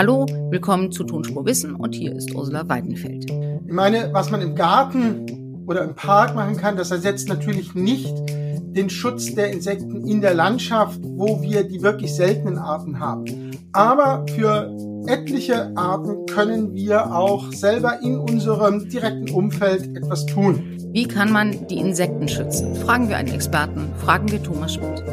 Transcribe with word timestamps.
Hallo, 0.00 0.24
willkommen 0.48 0.90
zu 0.90 1.04
Tonspur 1.04 1.44
Wissen 1.44 1.74
und 1.74 1.94
hier 1.94 2.16
ist 2.16 2.34
Ursula 2.34 2.66
Weidenfeld. 2.66 3.30
Ich 3.30 3.70
meine, 3.70 4.08
was 4.14 4.30
man 4.30 4.40
im 4.40 4.54
Garten 4.54 5.62
oder 5.66 5.84
im 5.84 5.94
Park 5.94 6.34
machen 6.34 6.56
kann, 6.56 6.78
das 6.78 6.90
ersetzt 6.90 7.28
natürlich 7.28 7.74
nicht 7.74 8.10
den 8.30 8.88
Schutz 8.88 9.34
der 9.34 9.52
Insekten 9.52 10.08
in 10.08 10.22
der 10.22 10.32
Landschaft, 10.32 10.98
wo 11.02 11.42
wir 11.42 11.64
die 11.64 11.82
wirklich 11.82 12.14
seltenen 12.14 12.56
Arten 12.56 12.98
haben. 12.98 13.50
Aber 13.72 14.24
für 14.34 14.74
etliche 15.06 15.70
Arten 15.76 16.24
können 16.24 16.72
wir 16.72 17.14
auch 17.14 17.52
selber 17.52 18.00
in 18.00 18.16
unserem 18.16 18.88
direkten 18.88 19.28
Umfeld 19.34 19.94
etwas 19.98 20.24
tun. 20.24 20.78
Wie 20.92 21.06
kann 21.06 21.30
man 21.30 21.66
die 21.68 21.76
Insekten 21.76 22.26
schützen? 22.26 22.74
Fragen 22.74 23.10
wir 23.10 23.18
einen 23.18 23.34
Experten, 23.34 23.92
fragen 23.98 24.32
wir 24.32 24.42
Thomas 24.42 24.72
Schmidt. 24.72 25.04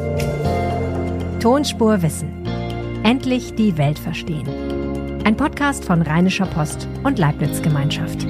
Tonspur 1.40 2.00
Wissen. 2.00 2.32
Endlich 3.02 3.54
die 3.54 3.76
Welt 3.76 3.98
verstehen. 3.98 4.77
Ein 5.28 5.36
Podcast 5.36 5.84
von 5.84 6.00
Rheinischer 6.00 6.46
Post 6.46 6.88
und 7.04 7.18
Leibniz 7.18 7.60
Gemeinschaft. 7.60 8.26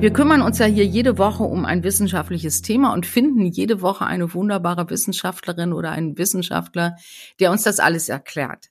Wir 0.00 0.12
kümmern 0.12 0.42
uns 0.42 0.60
ja 0.60 0.66
hier 0.66 0.86
jede 0.86 1.18
Woche 1.18 1.42
um 1.42 1.64
ein 1.64 1.82
wissenschaftliches 1.82 2.62
Thema 2.62 2.92
und 2.92 3.04
finden 3.04 3.46
jede 3.46 3.82
Woche 3.82 4.06
eine 4.06 4.32
wunderbare 4.32 4.88
Wissenschaftlerin 4.90 5.72
oder 5.72 5.90
einen 5.90 6.16
Wissenschaftler, 6.16 6.94
der 7.40 7.50
uns 7.50 7.64
das 7.64 7.80
alles 7.80 8.08
erklärt. 8.08 8.66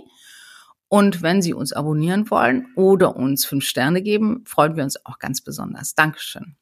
Und 0.87 1.21
wenn 1.23 1.41
Sie 1.41 1.53
uns 1.53 1.73
abonnieren 1.73 2.29
wollen 2.29 2.67
oder 2.75 3.15
uns 3.15 3.45
fünf 3.45 3.65
Sterne 3.65 4.01
geben, 4.01 4.43
freuen 4.45 4.75
wir 4.75 4.83
uns 4.83 5.03
auch 5.05 5.19
ganz 5.19 5.41
besonders. 5.41 5.95
Dankeschön. 5.95 6.55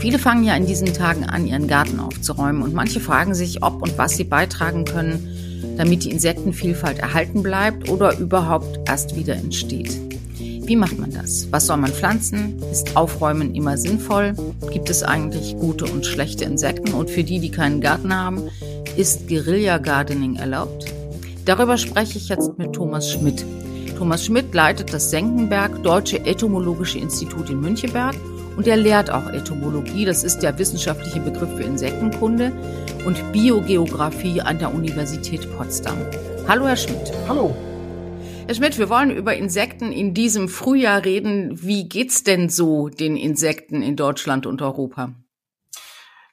Viele 0.00 0.18
fangen 0.18 0.44
ja 0.44 0.56
in 0.56 0.66
diesen 0.66 0.92
Tagen 0.92 1.24
an, 1.24 1.46
ihren 1.46 1.68
Garten 1.68 2.00
aufzuräumen 2.00 2.62
und 2.62 2.74
manche 2.74 3.00
fragen 3.00 3.34
sich, 3.34 3.62
ob 3.62 3.82
und 3.82 3.96
was 3.98 4.16
sie 4.16 4.24
beitragen 4.24 4.84
können, 4.84 5.76
damit 5.76 6.04
die 6.04 6.10
Insektenvielfalt 6.10 6.98
erhalten 6.98 7.42
bleibt 7.42 7.88
oder 7.88 8.18
überhaupt 8.18 8.80
erst 8.88 9.16
wieder 9.16 9.34
entsteht. 9.34 9.98
Wie 10.38 10.76
macht 10.76 10.98
man 10.98 11.10
das? 11.10 11.50
Was 11.50 11.66
soll 11.66 11.78
man 11.78 11.92
pflanzen? 11.92 12.62
Ist 12.70 12.96
Aufräumen 12.96 13.54
immer 13.54 13.76
sinnvoll? 13.76 14.34
Gibt 14.72 14.88
es 14.88 15.02
eigentlich 15.02 15.56
gute 15.56 15.84
und 15.84 16.06
schlechte 16.06 16.44
Insekten? 16.44 16.94
Und 16.94 17.10
für 17.10 17.24
die, 17.24 17.40
die 17.40 17.50
keinen 17.50 17.80
Garten 17.80 18.14
haben, 18.14 18.48
ist 18.96 19.28
Guerilla 19.28 19.78
Gardening 19.78 20.36
erlaubt? 20.36 20.99
Darüber 21.44 21.78
spreche 21.78 22.18
ich 22.18 22.28
jetzt 22.28 22.58
mit 22.58 22.72
Thomas 22.72 23.10
Schmidt. 23.10 23.44
Thomas 23.96 24.24
Schmidt 24.24 24.54
leitet 24.54 24.92
das 24.92 25.10
Senckenberg 25.10 25.82
Deutsche 25.82 26.24
Entomologische 26.24 26.98
Institut 26.98 27.50
in 27.50 27.60
Müncheberg 27.60 28.14
und 28.56 28.66
er 28.66 28.76
lehrt 28.76 29.10
auch 29.10 29.26
Entomologie, 29.26 30.04
das 30.04 30.24
ist 30.24 30.40
der 30.40 30.58
wissenschaftliche 30.58 31.20
Begriff 31.20 31.50
für 31.56 31.62
Insektenkunde, 31.62 32.52
und 33.04 33.32
Biogeographie 33.32 34.40
an 34.40 34.58
der 34.58 34.74
Universität 34.74 35.48
Potsdam. 35.56 35.96
Hallo, 36.46 36.66
Herr 36.66 36.76
Schmidt. 36.76 37.12
Hallo. 37.28 37.54
Herr 38.46 38.54
Schmidt, 38.54 38.78
wir 38.78 38.88
wollen 38.88 39.10
über 39.10 39.36
Insekten 39.36 39.92
in 39.92 40.12
diesem 40.12 40.48
Frühjahr 40.48 41.04
reden. 41.04 41.62
Wie 41.62 41.88
geht's 41.88 42.24
denn 42.24 42.48
so 42.48 42.88
den 42.88 43.16
Insekten 43.16 43.82
in 43.82 43.96
Deutschland 43.96 44.46
und 44.46 44.60
Europa? 44.60 45.12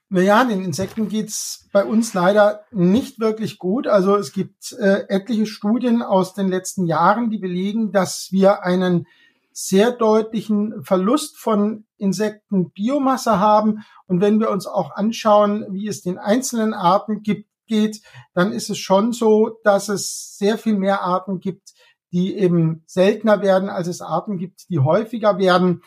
Naja, 0.09 0.45
den 0.45 0.63
Insekten 0.63 1.09
geht's 1.09 1.67
bei 1.73 1.83
uns 1.83 2.13
leider 2.13 2.63
nicht 2.71 3.19
wirklich 3.19 3.57
gut. 3.57 3.87
Also 3.87 4.15
es 4.15 4.31
gibt 4.31 4.71
äh, 4.73 5.05
etliche 5.09 5.45
Studien 5.45 6.01
aus 6.01 6.33
den 6.33 6.47
letzten 6.47 6.85
Jahren, 6.85 7.29
die 7.29 7.39
belegen, 7.39 7.91
dass 7.91 8.29
wir 8.31 8.63
einen 8.63 9.05
sehr 9.51 9.91
deutlichen 9.91 10.83
Verlust 10.83 11.37
von 11.37 11.85
Insektenbiomasse 11.97 13.39
haben. 13.39 13.83
Und 14.05 14.21
wenn 14.21 14.39
wir 14.39 14.49
uns 14.49 14.65
auch 14.65 14.91
anschauen, 14.91 15.65
wie 15.71 15.87
es 15.87 16.03
den 16.03 16.17
einzelnen 16.17 16.73
Arten 16.73 17.21
gibt, 17.23 17.49
geht, 17.67 18.01
dann 18.33 18.53
ist 18.53 18.69
es 18.69 18.77
schon 18.77 19.11
so, 19.11 19.59
dass 19.63 19.89
es 19.89 20.37
sehr 20.37 20.57
viel 20.57 20.77
mehr 20.77 21.01
Arten 21.01 21.39
gibt, 21.39 21.73
die 22.11 22.37
eben 22.37 22.83
seltener 22.85 23.41
werden, 23.41 23.69
als 23.69 23.87
es 23.87 24.01
Arten 24.01 24.37
gibt, 24.37 24.69
die 24.69 24.79
häufiger 24.79 25.37
werden. 25.37 25.83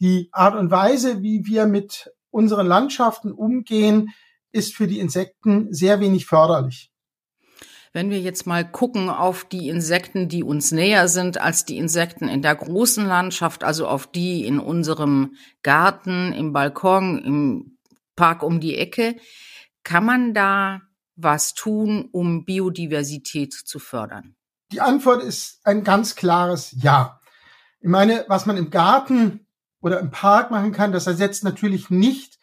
Die 0.00 0.28
Art 0.32 0.56
und 0.56 0.70
Weise, 0.70 1.22
wie 1.22 1.46
wir 1.46 1.66
mit 1.66 2.12
unseren 2.32 2.66
Landschaften 2.66 3.30
umgehen, 3.30 4.10
ist 4.50 4.74
für 4.74 4.88
die 4.88 4.98
Insekten 4.98 5.72
sehr 5.72 6.00
wenig 6.00 6.26
förderlich. 6.26 6.90
Wenn 7.94 8.08
wir 8.08 8.20
jetzt 8.20 8.46
mal 8.46 8.68
gucken 8.68 9.10
auf 9.10 9.44
die 9.44 9.68
Insekten, 9.68 10.28
die 10.28 10.42
uns 10.42 10.72
näher 10.72 11.08
sind 11.08 11.38
als 11.38 11.66
die 11.66 11.76
Insekten 11.76 12.26
in 12.26 12.40
der 12.40 12.54
großen 12.54 13.04
Landschaft, 13.04 13.64
also 13.64 13.86
auf 13.86 14.06
die 14.06 14.46
in 14.46 14.58
unserem 14.58 15.36
Garten, 15.62 16.32
im 16.32 16.54
Balkon, 16.54 17.22
im 17.22 17.78
Park 18.16 18.42
um 18.42 18.60
die 18.60 18.78
Ecke, 18.78 19.16
kann 19.84 20.06
man 20.06 20.32
da 20.32 20.80
was 21.16 21.52
tun, 21.52 22.08
um 22.12 22.46
Biodiversität 22.46 23.52
zu 23.52 23.78
fördern? 23.78 24.36
Die 24.72 24.80
Antwort 24.80 25.22
ist 25.22 25.60
ein 25.64 25.84
ganz 25.84 26.16
klares 26.16 26.74
Ja. 26.80 27.20
Ich 27.80 27.88
meine, 27.88 28.24
was 28.28 28.46
man 28.46 28.56
im 28.56 28.70
Garten 28.70 29.46
oder 29.82 30.00
im 30.00 30.10
Park 30.10 30.50
machen 30.50 30.72
kann, 30.72 30.92
das 30.92 31.06
ersetzt 31.06 31.44
natürlich 31.44 31.90
nicht 31.90 32.38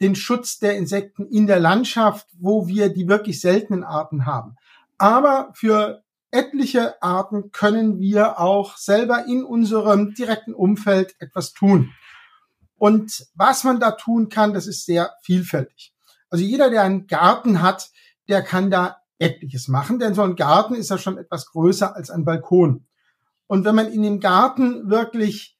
den 0.00 0.14
Schutz 0.14 0.58
der 0.58 0.76
Insekten 0.76 1.26
in 1.26 1.46
der 1.46 1.58
Landschaft, 1.58 2.28
wo 2.38 2.68
wir 2.68 2.88
die 2.90 3.08
wirklich 3.08 3.40
seltenen 3.40 3.82
Arten 3.82 4.26
haben. 4.26 4.56
Aber 4.98 5.50
für 5.54 6.04
etliche 6.30 7.00
Arten 7.02 7.50
können 7.50 7.98
wir 7.98 8.38
auch 8.38 8.76
selber 8.76 9.26
in 9.26 9.44
unserem 9.44 10.14
direkten 10.14 10.54
Umfeld 10.54 11.14
etwas 11.18 11.52
tun. 11.52 11.92
Und 12.76 13.26
was 13.34 13.64
man 13.64 13.80
da 13.80 13.92
tun 13.92 14.28
kann, 14.28 14.54
das 14.54 14.66
ist 14.66 14.86
sehr 14.86 15.12
vielfältig. 15.22 15.94
Also 16.30 16.44
jeder, 16.44 16.70
der 16.70 16.82
einen 16.82 17.06
Garten 17.06 17.62
hat, 17.62 17.90
der 18.28 18.42
kann 18.42 18.70
da 18.70 18.96
etliches 19.18 19.68
machen, 19.68 19.98
denn 19.98 20.14
so 20.14 20.22
ein 20.22 20.34
Garten 20.34 20.74
ist 20.74 20.90
ja 20.90 20.98
schon 20.98 21.18
etwas 21.18 21.46
größer 21.46 21.94
als 21.94 22.10
ein 22.10 22.24
Balkon. 22.24 22.86
Und 23.46 23.64
wenn 23.64 23.74
man 23.74 23.92
in 23.92 24.02
dem 24.02 24.18
Garten 24.18 24.90
wirklich 24.90 25.56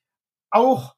auch 0.51 0.97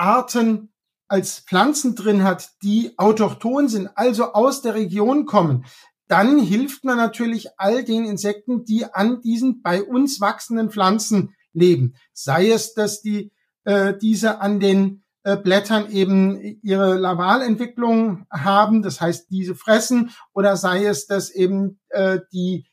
Arten 0.00 0.72
als 1.08 1.40
Pflanzen 1.40 1.94
drin 1.94 2.24
hat, 2.24 2.50
die 2.62 2.96
autochthon 2.96 3.68
sind, 3.68 3.90
also 3.96 4.32
aus 4.32 4.62
der 4.62 4.74
Region 4.74 5.26
kommen, 5.26 5.64
dann 6.08 6.38
hilft 6.38 6.84
man 6.84 6.96
natürlich 6.96 7.48
all 7.58 7.84
den 7.84 8.04
Insekten, 8.04 8.64
die 8.64 8.84
an 8.84 9.20
diesen 9.20 9.62
bei 9.62 9.82
uns 9.82 10.20
wachsenden 10.20 10.70
Pflanzen 10.70 11.34
leben. 11.52 11.94
Sei 12.12 12.50
es, 12.50 12.74
dass 12.74 13.00
die 13.02 13.32
äh, 13.64 13.94
diese 13.96 14.40
an 14.40 14.58
den 14.58 15.04
äh, 15.22 15.36
Blättern 15.36 15.90
eben 15.90 16.58
ihre 16.62 16.94
Lavalentwicklung 16.94 18.26
haben, 18.30 18.82
das 18.82 19.00
heißt 19.00 19.30
diese 19.30 19.54
fressen, 19.54 20.10
oder 20.32 20.56
sei 20.56 20.86
es, 20.86 21.06
dass 21.06 21.30
eben 21.30 21.78
äh, 21.90 22.20
die 22.32 22.66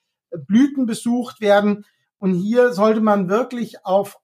Blüten 0.48 0.86
besucht 0.86 1.42
werden. 1.42 1.86
Und 2.20 2.34
hier 2.34 2.74
sollte 2.74 3.02
man 3.02 3.30
wirklich 3.30 3.86
auf 3.86 4.18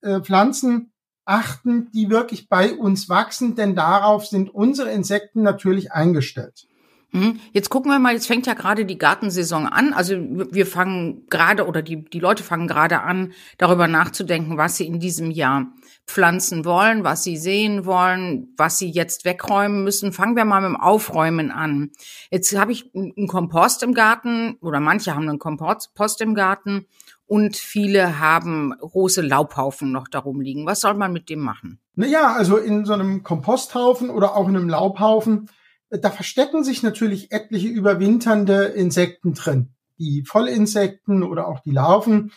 äh, 0.00 0.20
Pflanzen 0.20 0.92
achten, 1.26 1.90
die 1.92 2.08
wirklich 2.08 2.48
bei 2.48 2.72
uns 2.72 3.08
wachsen, 3.08 3.54
denn 3.54 3.74
darauf 3.74 4.26
sind 4.26 4.54
unsere 4.54 4.90
Insekten 4.90 5.42
natürlich 5.42 5.92
eingestellt. 5.92 6.66
Mhm. 7.12 7.40
Jetzt 7.52 7.70
gucken 7.70 7.90
wir 7.90 7.98
mal, 7.98 8.14
jetzt 8.14 8.26
fängt 8.26 8.46
ja 8.46 8.54
gerade 8.54 8.84
die 8.84 8.98
Gartensaison 8.98 9.66
an. 9.66 9.92
Also 9.92 10.16
wir 10.16 10.66
fangen 10.66 11.26
gerade 11.30 11.66
oder 11.66 11.82
die, 11.82 12.04
die 12.04 12.20
Leute 12.20 12.42
fangen 12.42 12.68
gerade 12.68 13.00
an, 13.02 13.32
darüber 13.58 13.88
nachzudenken, 13.88 14.56
was 14.58 14.76
sie 14.76 14.86
in 14.86 15.00
diesem 15.00 15.30
Jahr 15.30 15.66
pflanzen 16.06 16.64
wollen, 16.64 17.04
was 17.04 17.24
sie 17.24 17.36
sehen 17.36 17.84
wollen, 17.84 18.52
was 18.56 18.78
sie 18.78 18.90
jetzt 18.90 19.24
wegräumen 19.24 19.82
müssen. 19.82 20.12
Fangen 20.12 20.36
wir 20.36 20.44
mal 20.44 20.60
mit 20.60 20.70
dem 20.70 20.80
Aufräumen 20.80 21.50
an. 21.50 21.90
Jetzt 22.30 22.56
habe 22.56 22.72
ich 22.72 22.90
einen 22.94 23.26
Kompost 23.26 23.82
im 23.82 23.94
Garten 23.94 24.56
oder 24.60 24.80
manche 24.80 25.14
haben 25.14 25.28
einen 25.28 25.38
Kompost 25.38 26.20
im 26.20 26.34
Garten 26.34 26.86
und 27.26 27.56
viele 27.56 28.18
haben 28.18 28.74
große 28.78 29.22
Laubhaufen 29.22 29.92
noch 29.92 30.08
darum 30.08 30.40
liegen. 30.40 30.66
Was 30.66 30.80
soll 30.80 30.94
man 30.94 31.12
mit 31.12 31.28
dem 31.28 31.40
machen? 31.40 31.80
Naja, 31.94 32.32
also 32.32 32.56
in 32.56 32.84
so 32.84 32.92
einem 32.92 33.22
Komposthaufen 33.22 34.10
oder 34.10 34.36
auch 34.36 34.48
in 34.48 34.56
einem 34.56 34.68
Laubhaufen 34.68 35.48
da 35.90 36.10
verstecken 36.10 36.64
sich 36.64 36.82
natürlich 36.82 37.32
etliche 37.32 37.68
überwinternde 37.68 38.64
Insekten 38.64 39.34
drin. 39.34 39.70
Die 39.98 40.24
Vollinsekten 40.24 41.22
oder 41.22 41.48
auch 41.48 41.60
die 41.60 41.70
Larven. 41.70 42.32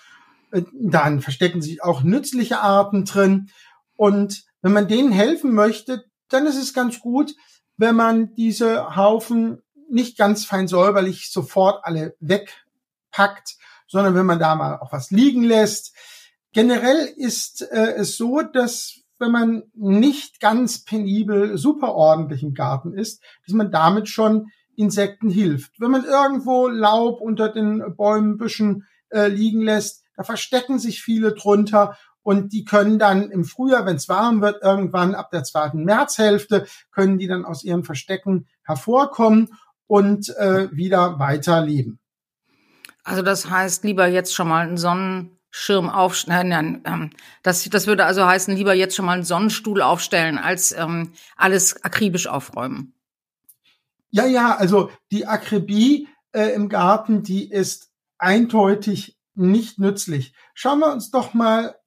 Äh, 0.51 0.63
dann 0.73 1.21
verstecken 1.21 1.61
sich 1.61 1.83
auch 1.83 2.03
nützliche 2.03 2.59
Arten 2.59 3.05
drin. 3.05 3.49
Und 3.95 4.43
wenn 4.61 4.73
man 4.73 4.87
denen 4.87 5.11
helfen 5.11 5.53
möchte, 5.53 6.05
dann 6.29 6.45
ist 6.45 6.57
es 6.57 6.73
ganz 6.73 6.99
gut, 6.99 7.35
wenn 7.77 7.95
man 7.95 8.35
diese 8.35 8.95
Haufen 8.95 9.61
nicht 9.89 10.17
ganz 10.17 10.45
fein 10.45 10.67
säuberlich 10.67 11.31
sofort 11.31 11.83
alle 11.83 12.15
wegpackt, 12.19 13.57
sondern 13.89 14.15
wenn 14.15 14.25
man 14.25 14.39
da 14.39 14.55
mal 14.55 14.77
auch 14.77 14.93
was 14.93 15.11
liegen 15.11 15.43
lässt. 15.43 15.93
Generell 16.53 17.09
ist 17.17 17.61
äh, 17.61 17.95
es 17.97 18.15
so, 18.15 18.41
dass 18.41 19.01
wenn 19.19 19.31
man 19.31 19.63
nicht 19.73 20.39
ganz 20.39 20.85
penibel 20.85 21.57
super 21.57 21.93
ordentlich 21.93 22.41
im 22.41 22.53
Garten 22.53 22.93
ist, 22.93 23.21
dass 23.45 23.53
man 23.53 23.69
damit 23.71 24.07
schon 24.07 24.47
Insekten 24.77 25.29
hilft. 25.29 25.73
Wenn 25.79 25.91
man 25.91 26.05
irgendwo 26.05 26.69
Laub 26.69 27.19
unter 27.19 27.49
den 27.49 27.83
Bäumen, 27.97 28.37
Büschen 28.37 28.85
äh, 29.09 29.27
liegen 29.27 29.61
lässt, 29.61 30.05
da 30.15 30.23
verstecken 30.23 30.79
sich 30.79 31.01
viele 31.01 31.33
drunter 31.33 31.97
Und 32.21 32.53
die 32.53 32.63
können 32.63 32.99
dann 32.99 33.31
im 33.31 33.43
Frühjahr, 33.43 33.85
wenn 33.85 33.95
es 33.95 34.07
warm 34.09 34.41
wird, 34.41 34.61
irgendwann 34.61 35.15
ab 35.15 35.31
der 35.31 35.43
zweiten 35.43 35.83
Märzhälfte, 35.83 36.67
können 36.91 37.17
die 37.17 37.27
dann 37.27 37.45
aus 37.45 37.63
ihren 37.63 37.83
Verstecken 37.83 38.47
hervorkommen 38.63 39.49
und 39.87 40.29
äh, 40.37 40.69
wieder 40.71 41.19
weiterleben. 41.19 41.99
Also 43.09 43.23
das 43.23 43.49
heißt, 43.49 43.83
lieber 43.85 44.05
jetzt 44.05 44.35
schon 44.35 44.47
mal 44.47 44.67
einen 44.67 44.77
Sonnenschirm 44.77 45.89
aufstellen. 45.89 46.49
Nein, 46.49 46.81
ähm, 46.85 47.09
das, 47.41 47.67
das 47.67 47.87
würde 47.87 48.05
also 48.05 48.23
heißen, 48.23 48.55
lieber 48.55 48.75
jetzt 48.75 48.95
schon 48.95 49.05
mal 49.05 49.13
einen 49.13 49.23
Sonnenstuhl 49.23 49.81
aufstellen, 49.81 50.37
als 50.37 50.73
ähm, 50.73 51.13
alles 51.35 51.83
akribisch 51.83 52.27
aufräumen. 52.27 52.93
Ja, 54.11 54.27
ja, 54.27 54.55
also 54.55 54.91
die 55.11 55.25
Akribie 55.25 56.07
äh, 56.33 56.53
im 56.53 56.69
Garten, 56.69 57.23
die 57.23 57.49
ist 57.49 57.89
eindeutig 58.19 59.17
nicht 59.33 59.79
nützlich. 59.79 60.33
Schauen 60.53 60.77
wir 60.77 60.91
uns 60.91 61.09
doch 61.09 61.33
mal 61.33 61.79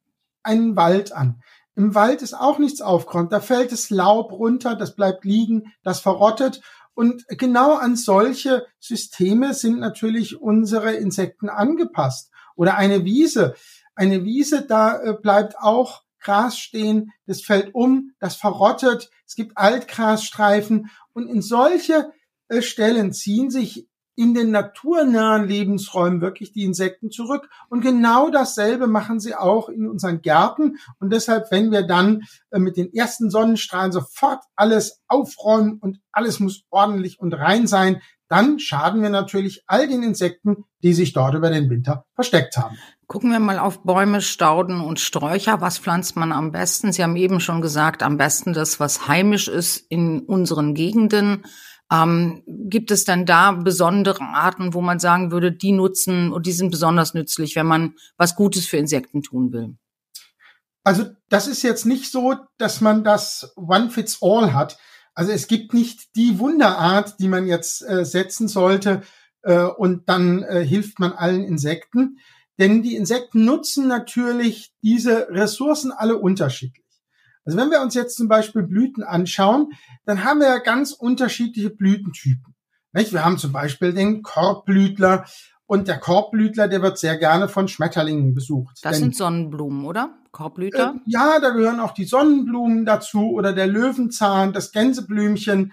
einen 0.42 0.74
Wald 0.74 1.12
an. 1.12 1.40
Im 1.76 1.94
Wald 1.94 2.22
ist 2.22 2.34
auch 2.34 2.58
nichts 2.58 2.80
aufgeräumt. 2.80 3.30
Da 3.30 3.38
fällt 3.38 3.70
das 3.70 3.90
Laub 3.90 4.32
runter, 4.32 4.74
das 4.74 4.96
bleibt 4.96 5.24
liegen, 5.24 5.72
das 5.84 6.00
verrottet. 6.00 6.62
Und 6.94 7.24
genau 7.28 7.74
an 7.74 7.96
solche 7.96 8.66
Systeme 8.78 9.54
sind 9.54 9.78
natürlich 9.78 10.40
unsere 10.40 10.92
Insekten 10.94 11.48
angepasst. 11.48 12.30
Oder 12.54 12.76
eine 12.76 13.04
Wiese. 13.04 13.54
Eine 13.94 14.24
Wiese, 14.24 14.62
da 14.66 15.00
äh, 15.02 15.14
bleibt 15.14 15.58
auch 15.58 16.02
Gras 16.20 16.56
stehen, 16.56 17.12
das 17.26 17.42
fällt 17.42 17.74
um, 17.74 18.12
das 18.20 18.36
verrottet, 18.36 19.10
es 19.26 19.34
gibt 19.34 19.58
Altgrasstreifen 19.58 20.88
und 21.12 21.28
in 21.28 21.42
solche 21.42 22.12
äh, 22.48 22.62
Stellen 22.62 23.12
ziehen 23.12 23.50
sich 23.50 23.88
in 24.14 24.34
den 24.34 24.50
naturnahen 24.50 25.46
Lebensräumen 25.46 26.20
wirklich 26.20 26.52
die 26.52 26.64
Insekten 26.64 27.10
zurück. 27.10 27.48
Und 27.68 27.80
genau 27.80 28.30
dasselbe 28.30 28.86
machen 28.86 29.20
sie 29.20 29.34
auch 29.34 29.68
in 29.68 29.88
unseren 29.88 30.20
Gärten. 30.20 30.76
Und 30.98 31.12
deshalb, 31.12 31.50
wenn 31.50 31.70
wir 31.70 31.82
dann 31.82 32.22
äh, 32.50 32.58
mit 32.58 32.76
den 32.76 32.92
ersten 32.92 33.30
Sonnenstrahlen 33.30 33.92
sofort 33.92 34.42
alles 34.54 35.02
aufräumen 35.08 35.78
und 35.80 36.00
alles 36.12 36.40
muss 36.40 36.64
ordentlich 36.70 37.20
und 37.20 37.32
rein 37.32 37.66
sein, 37.66 38.02
dann 38.28 38.58
schaden 38.58 39.02
wir 39.02 39.10
natürlich 39.10 39.62
all 39.66 39.86
den 39.86 40.02
Insekten, 40.02 40.64
die 40.82 40.94
sich 40.94 41.12
dort 41.12 41.34
über 41.34 41.50
den 41.50 41.68
Winter 41.68 42.06
versteckt 42.14 42.56
haben. 42.56 42.78
Gucken 43.06 43.30
wir 43.30 43.40
mal 43.40 43.58
auf 43.58 43.82
Bäume, 43.82 44.22
Stauden 44.22 44.80
und 44.80 45.00
Sträucher. 45.00 45.60
Was 45.60 45.76
pflanzt 45.76 46.16
man 46.16 46.32
am 46.32 46.50
besten? 46.50 46.92
Sie 46.92 47.02
haben 47.02 47.16
eben 47.16 47.40
schon 47.40 47.60
gesagt, 47.60 48.02
am 48.02 48.16
besten 48.16 48.54
das, 48.54 48.80
was 48.80 49.06
heimisch 49.06 49.48
ist 49.48 49.84
in 49.90 50.20
unseren 50.20 50.72
Gegenden. 50.72 51.44
Ähm, 51.92 52.42
gibt 52.46 52.90
es 52.90 53.04
denn 53.04 53.26
da 53.26 53.52
besondere 53.52 54.22
Arten, 54.24 54.72
wo 54.72 54.80
man 54.80 54.98
sagen 54.98 55.30
würde, 55.30 55.52
die 55.52 55.72
nutzen 55.72 56.32
und 56.32 56.46
die 56.46 56.52
sind 56.52 56.70
besonders 56.70 57.12
nützlich, 57.12 57.54
wenn 57.54 57.66
man 57.66 57.94
was 58.16 58.34
Gutes 58.34 58.66
für 58.66 58.78
Insekten 58.78 59.22
tun 59.22 59.52
will? 59.52 59.76
Also 60.84 61.10
das 61.28 61.46
ist 61.46 61.62
jetzt 61.62 61.84
nicht 61.84 62.10
so, 62.10 62.36
dass 62.56 62.80
man 62.80 63.04
das 63.04 63.52
One 63.56 63.90
Fits 63.90 64.18
All 64.22 64.54
hat. 64.54 64.78
Also 65.14 65.32
es 65.32 65.46
gibt 65.46 65.74
nicht 65.74 66.16
die 66.16 66.38
Wunderart, 66.38 67.20
die 67.20 67.28
man 67.28 67.46
jetzt 67.46 67.86
äh, 67.86 68.06
setzen 68.06 68.48
sollte 68.48 69.02
äh, 69.42 69.62
und 69.62 70.08
dann 70.08 70.42
äh, 70.44 70.64
hilft 70.64 70.98
man 70.98 71.12
allen 71.12 71.44
Insekten. 71.44 72.18
Denn 72.58 72.82
die 72.82 72.96
Insekten 72.96 73.44
nutzen 73.44 73.86
natürlich 73.86 74.72
diese 74.82 75.28
Ressourcen 75.28 75.92
alle 75.92 76.16
unterschiedlich. 76.16 76.81
Also 77.44 77.58
wenn 77.58 77.70
wir 77.70 77.80
uns 77.80 77.94
jetzt 77.94 78.16
zum 78.16 78.28
Beispiel 78.28 78.62
Blüten 78.62 79.02
anschauen, 79.02 79.70
dann 80.04 80.24
haben 80.24 80.40
wir 80.40 80.48
ja 80.48 80.58
ganz 80.58 80.92
unterschiedliche 80.92 81.70
Blütentypen. 81.70 82.54
Nicht? 82.92 83.12
Wir 83.12 83.24
haben 83.24 83.38
zum 83.38 83.52
Beispiel 83.52 83.92
den 83.92 84.22
Korbblütler 84.22 85.24
und 85.66 85.88
der 85.88 85.98
Korbblütler, 85.98 86.68
der 86.68 86.82
wird 86.82 86.98
sehr 86.98 87.16
gerne 87.16 87.48
von 87.48 87.66
Schmetterlingen 87.66 88.34
besucht. 88.34 88.78
Das 88.82 88.92
Denn, 88.92 89.04
sind 89.04 89.16
Sonnenblumen, 89.16 89.86
oder? 89.86 90.18
Korbblütler? 90.30 90.96
Äh, 90.96 91.00
ja, 91.06 91.40
da 91.40 91.50
gehören 91.50 91.80
auch 91.80 91.92
die 91.92 92.04
Sonnenblumen 92.04 92.84
dazu 92.84 93.30
oder 93.30 93.52
der 93.52 93.66
Löwenzahn, 93.66 94.52
das 94.52 94.72
Gänseblümchen. 94.72 95.72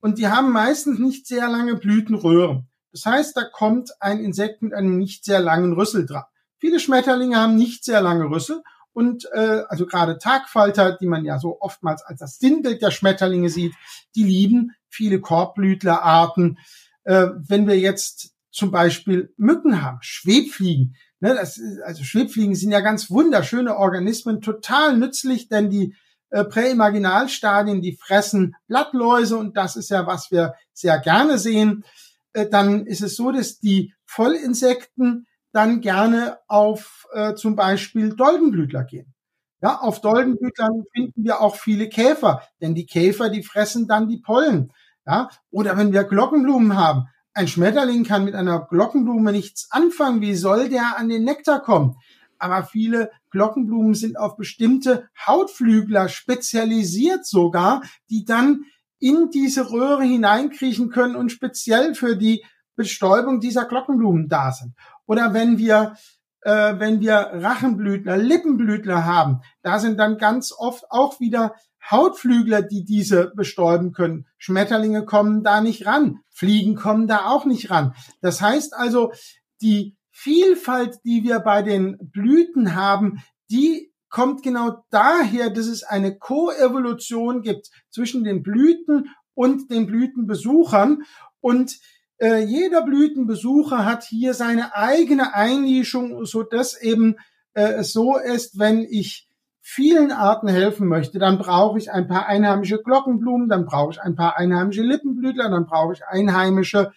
Und 0.00 0.18
die 0.18 0.28
haben 0.28 0.50
meistens 0.50 0.98
nicht 0.98 1.26
sehr 1.26 1.48
lange 1.48 1.76
Blütenröhren. 1.76 2.68
Das 2.92 3.04
heißt, 3.04 3.36
da 3.36 3.44
kommt 3.44 3.90
ein 4.00 4.18
Insekt 4.20 4.62
mit 4.62 4.74
einem 4.74 4.98
nicht 4.98 5.24
sehr 5.24 5.40
langen 5.40 5.72
Rüssel 5.72 6.06
dran. 6.06 6.24
Viele 6.58 6.80
Schmetterlinge 6.80 7.36
haben 7.36 7.56
nicht 7.56 7.84
sehr 7.84 8.00
lange 8.00 8.24
Rüssel 8.24 8.62
und 8.92 9.26
äh, 9.32 9.62
also 9.68 9.86
gerade 9.86 10.18
Tagfalter, 10.18 10.96
die 10.96 11.06
man 11.06 11.24
ja 11.24 11.38
so 11.38 11.60
oftmals 11.60 12.02
als 12.02 12.20
das 12.20 12.38
Sinnbild 12.38 12.82
der 12.82 12.90
Schmetterlinge 12.90 13.48
sieht, 13.48 13.74
die 14.14 14.24
lieben 14.24 14.72
viele 14.88 15.20
Korbblütlerarten. 15.20 16.58
Äh, 17.04 17.28
wenn 17.36 17.66
wir 17.66 17.78
jetzt 17.78 18.34
zum 18.50 18.70
Beispiel 18.70 19.32
Mücken 19.36 19.82
haben, 19.82 19.98
Schwebfliegen, 20.00 20.96
ne, 21.20 21.34
das 21.34 21.58
ist, 21.58 21.80
also 21.82 22.02
Schwebfliegen 22.02 22.54
sind 22.54 22.72
ja 22.72 22.80
ganz 22.80 23.10
wunderschöne 23.10 23.76
Organismen, 23.76 24.40
total 24.40 24.96
nützlich, 24.96 25.48
denn 25.48 25.70
die 25.70 25.94
äh, 26.30 26.44
Präimaginalstadien, 26.44 27.80
die 27.80 27.96
fressen 27.96 28.56
Blattläuse 28.66 29.36
und 29.36 29.56
das 29.56 29.76
ist 29.76 29.90
ja, 29.90 30.06
was 30.06 30.30
wir 30.30 30.54
sehr 30.72 30.98
gerne 30.98 31.38
sehen. 31.38 31.84
Äh, 32.32 32.48
dann 32.48 32.84
ist 32.86 33.00
es 33.00 33.16
so, 33.16 33.30
dass 33.30 33.60
die 33.60 33.94
Vollinsekten 34.04 35.26
dann 35.52 35.80
gerne 35.80 36.38
auf 36.46 37.06
äh, 37.12 37.34
zum 37.34 37.56
Beispiel 37.56 38.14
Doldenblütler 38.14 38.84
gehen. 38.84 39.14
Ja, 39.60 39.78
auf 39.78 40.00
Doldenblütlern 40.00 40.84
finden 40.94 41.24
wir 41.24 41.40
auch 41.40 41.56
viele 41.56 41.88
Käfer, 41.88 42.42
denn 42.60 42.74
die 42.74 42.86
Käfer, 42.86 43.28
die 43.28 43.42
fressen 43.42 43.88
dann 43.88 44.08
die 44.08 44.18
Pollen. 44.18 44.72
Ja, 45.06 45.30
oder 45.50 45.76
wenn 45.76 45.92
wir 45.92 46.04
Glockenblumen 46.04 46.76
haben. 46.76 47.06
Ein 47.32 47.48
Schmetterling 47.48 48.04
kann 48.04 48.24
mit 48.24 48.34
einer 48.34 48.66
Glockenblume 48.68 49.32
nichts 49.32 49.68
anfangen. 49.70 50.20
Wie 50.20 50.34
soll 50.34 50.68
der 50.68 50.98
an 50.98 51.08
den 51.08 51.24
Nektar 51.24 51.62
kommen? 51.62 51.96
Aber 52.38 52.64
viele 52.64 53.10
Glockenblumen 53.30 53.94
sind 53.94 54.18
auf 54.18 54.36
bestimmte 54.36 55.08
Hautflügler 55.26 56.08
spezialisiert 56.08 57.26
sogar, 57.26 57.82
die 58.10 58.24
dann 58.24 58.64
in 58.98 59.30
diese 59.30 59.70
Röhre 59.70 60.04
hineinkriechen 60.04 60.90
können 60.90 61.16
und 61.16 61.30
speziell 61.30 61.94
für 61.94 62.16
die 62.16 62.44
Bestäubung 62.76 63.40
dieser 63.40 63.64
Glockenblumen 63.64 64.28
da 64.28 64.52
sind. 64.52 64.74
Oder 65.08 65.34
wenn 65.34 65.58
wir 65.58 65.94
äh, 66.42 66.78
wenn 66.78 67.00
wir 67.00 67.14
Rachenblütler, 67.14 68.16
Lippenblütler 68.16 69.04
haben, 69.04 69.40
da 69.62 69.80
sind 69.80 69.98
dann 69.98 70.18
ganz 70.18 70.52
oft 70.56 70.84
auch 70.90 71.18
wieder 71.18 71.54
Hautflügler, 71.90 72.62
die 72.62 72.84
diese 72.84 73.32
bestäuben 73.34 73.92
können. 73.92 74.26
Schmetterlinge 74.36 75.04
kommen 75.04 75.42
da 75.42 75.60
nicht 75.60 75.86
ran, 75.86 76.20
Fliegen 76.30 76.76
kommen 76.76 77.08
da 77.08 77.26
auch 77.26 77.44
nicht 77.44 77.70
ran. 77.70 77.94
Das 78.20 78.40
heißt 78.40 78.74
also, 78.74 79.12
die 79.60 79.96
Vielfalt, 80.10 80.98
die 81.04 81.22
wir 81.22 81.40
bei 81.40 81.62
den 81.62 81.96
Blüten 82.00 82.74
haben, 82.74 83.22
die 83.50 83.92
kommt 84.10 84.42
genau 84.42 84.84
daher, 84.90 85.50
dass 85.50 85.66
es 85.66 85.82
eine 85.82 86.18
Koevolution 86.18 87.42
gibt 87.42 87.68
zwischen 87.90 88.24
den 88.24 88.42
Blüten 88.42 89.10
und 89.34 89.70
den 89.70 89.86
Blütenbesuchern. 89.86 91.02
Und 91.40 91.78
äh, 92.18 92.42
jeder 92.44 92.82
Blütenbesucher 92.82 93.84
hat 93.84 94.04
hier 94.04 94.34
seine 94.34 94.74
eigene 94.74 95.34
Einnischung, 95.34 96.24
so 96.24 96.42
dass 96.42 96.80
eben 96.80 97.16
äh, 97.54 97.74
es 97.74 97.92
so 97.92 98.16
ist, 98.16 98.58
wenn 98.58 98.80
ich 98.80 99.28
vielen 99.60 100.12
Arten 100.12 100.48
helfen 100.48 100.88
möchte, 100.88 101.18
dann 101.18 101.38
brauche 101.38 101.78
ich 101.78 101.92
ein 101.92 102.08
paar 102.08 102.26
einheimische 102.26 102.82
Glockenblumen, 102.82 103.48
dann 103.48 103.66
brauche 103.66 103.92
ich 103.92 104.00
ein 104.00 104.16
paar 104.16 104.38
einheimische 104.38 104.82
Lippenblütler, 104.82 105.50
dann 105.50 105.66
brauche 105.66 105.92
ich 105.92 106.04
einheimische 106.06 106.92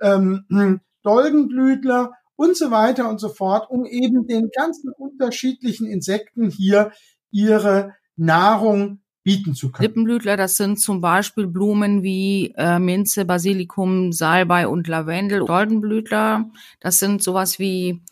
ähm, 0.00 0.46
Doldenblütler 1.02 2.12
und 2.34 2.56
so 2.56 2.70
weiter 2.70 3.08
und 3.08 3.18
so 3.18 3.28
fort, 3.28 3.70
um 3.70 3.84
eben 3.84 4.26
den 4.26 4.48
ganzen 4.54 4.92
unterschiedlichen 4.92 5.86
Insekten 5.86 6.50
hier 6.50 6.90
ihre 7.30 7.94
Nahrung 8.16 9.02
bieten 9.26 9.54
zu 9.54 9.72
können. 9.72 9.88
Lippenblütler, 9.88 10.36
das 10.36 10.56
sind 10.56 10.80
zum 10.80 11.00
Beispiel 11.00 11.48
Blumen 11.48 12.04
wie 12.04 12.54
äh, 12.56 12.78
Minze, 12.78 13.24
Basilikum, 13.24 14.12
Salbei 14.12 14.68
und 14.68 14.86
Lavendel. 14.86 15.40
Goldenblütler, 15.40 16.48
das 16.78 17.00
sind 17.00 17.24
sowas 17.24 17.58
wie 17.58 18.04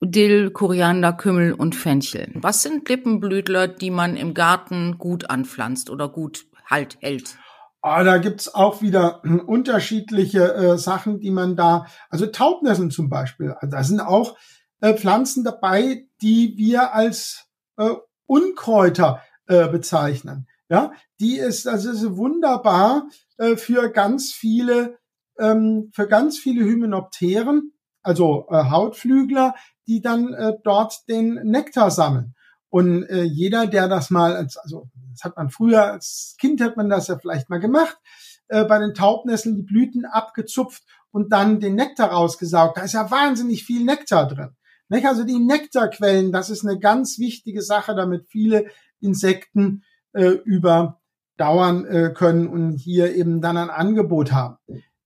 Dill, 0.00 0.52
Koriander, 0.52 1.14
Kümmel 1.14 1.52
und 1.52 1.74
Fenchel. 1.74 2.30
Was 2.36 2.62
sind 2.62 2.88
Lippenblütler, 2.88 3.66
die 3.66 3.90
man 3.90 4.16
im 4.16 4.32
Garten 4.32 4.98
gut 4.98 5.28
anpflanzt 5.28 5.90
oder 5.90 6.08
gut 6.08 6.46
halt 6.64 6.98
hält? 7.00 7.36
Ah, 7.82 8.04
da 8.04 8.18
gibt's 8.18 8.54
auch 8.54 8.82
wieder 8.82 9.22
hm, 9.24 9.40
unterschiedliche 9.40 10.54
äh, 10.54 10.78
Sachen, 10.78 11.18
die 11.18 11.32
man 11.32 11.56
da, 11.56 11.86
also 12.08 12.26
Taubnesseln 12.26 12.92
zum 12.92 13.10
Beispiel, 13.10 13.50
also 13.58 13.76
da 13.76 13.82
sind 13.82 13.98
auch 13.98 14.36
äh, 14.80 14.94
Pflanzen 14.94 15.42
dabei, 15.42 16.04
die 16.22 16.54
wir 16.56 16.94
als 16.94 17.48
äh, 17.78 17.94
Unkräuter 18.26 19.22
äh, 19.50 19.68
bezeichnen. 19.68 20.46
Ja, 20.68 20.92
die 21.18 21.36
ist, 21.36 21.66
also 21.66 21.90
ist 21.90 22.16
wunderbar 22.16 23.08
äh, 23.38 23.56
für 23.56 23.90
ganz 23.90 24.32
viele, 24.32 24.98
ähm, 25.40 25.90
für 25.92 26.06
ganz 26.06 26.38
viele 26.38 26.64
Hymenopteren, 26.64 27.72
also 28.02 28.46
äh, 28.48 28.70
Hautflügler, 28.70 29.56
die 29.88 30.00
dann 30.00 30.32
äh, 30.32 30.52
dort 30.62 31.08
den 31.08 31.34
Nektar 31.42 31.90
sammeln. 31.90 32.34
Und 32.68 33.02
äh, 33.08 33.24
jeder, 33.24 33.66
der 33.66 33.88
das 33.88 34.10
mal, 34.10 34.36
als, 34.36 34.56
also 34.56 34.88
das 35.10 35.24
hat 35.24 35.36
man 35.36 35.50
früher 35.50 35.84
als 35.84 36.36
Kind 36.40 36.60
hat 36.60 36.76
man 36.76 36.88
das 36.88 37.08
ja 37.08 37.18
vielleicht 37.18 37.50
mal 37.50 37.58
gemacht, 37.58 37.98
äh, 38.46 38.64
bei 38.64 38.78
den 38.78 38.94
Taubnesseln 38.94 39.56
die 39.56 39.62
Blüten 39.62 40.04
abgezupft 40.04 40.84
und 41.10 41.32
dann 41.32 41.58
den 41.58 41.74
Nektar 41.74 42.12
rausgesaugt. 42.12 42.76
Da 42.76 42.82
ist 42.82 42.94
ja 42.94 43.10
wahnsinnig 43.10 43.64
viel 43.64 43.84
Nektar 43.84 44.28
drin. 44.28 44.56
Nicht? 44.88 45.06
Also 45.06 45.24
die 45.24 45.40
Nektarquellen, 45.40 46.30
das 46.30 46.50
ist 46.50 46.64
eine 46.64 46.78
ganz 46.78 47.18
wichtige 47.18 47.62
Sache, 47.62 47.96
damit 47.96 48.28
viele 48.28 48.66
Insekten 49.00 49.82
äh, 50.12 50.30
überdauern 50.44 51.84
äh, 51.86 52.12
können 52.14 52.48
und 52.48 52.76
hier 52.76 53.14
eben 53.14 53.40
dann 53.40 53.56
ein 53.56 53.70
Angebot 53.70 54.32
haben. 54.32 54.56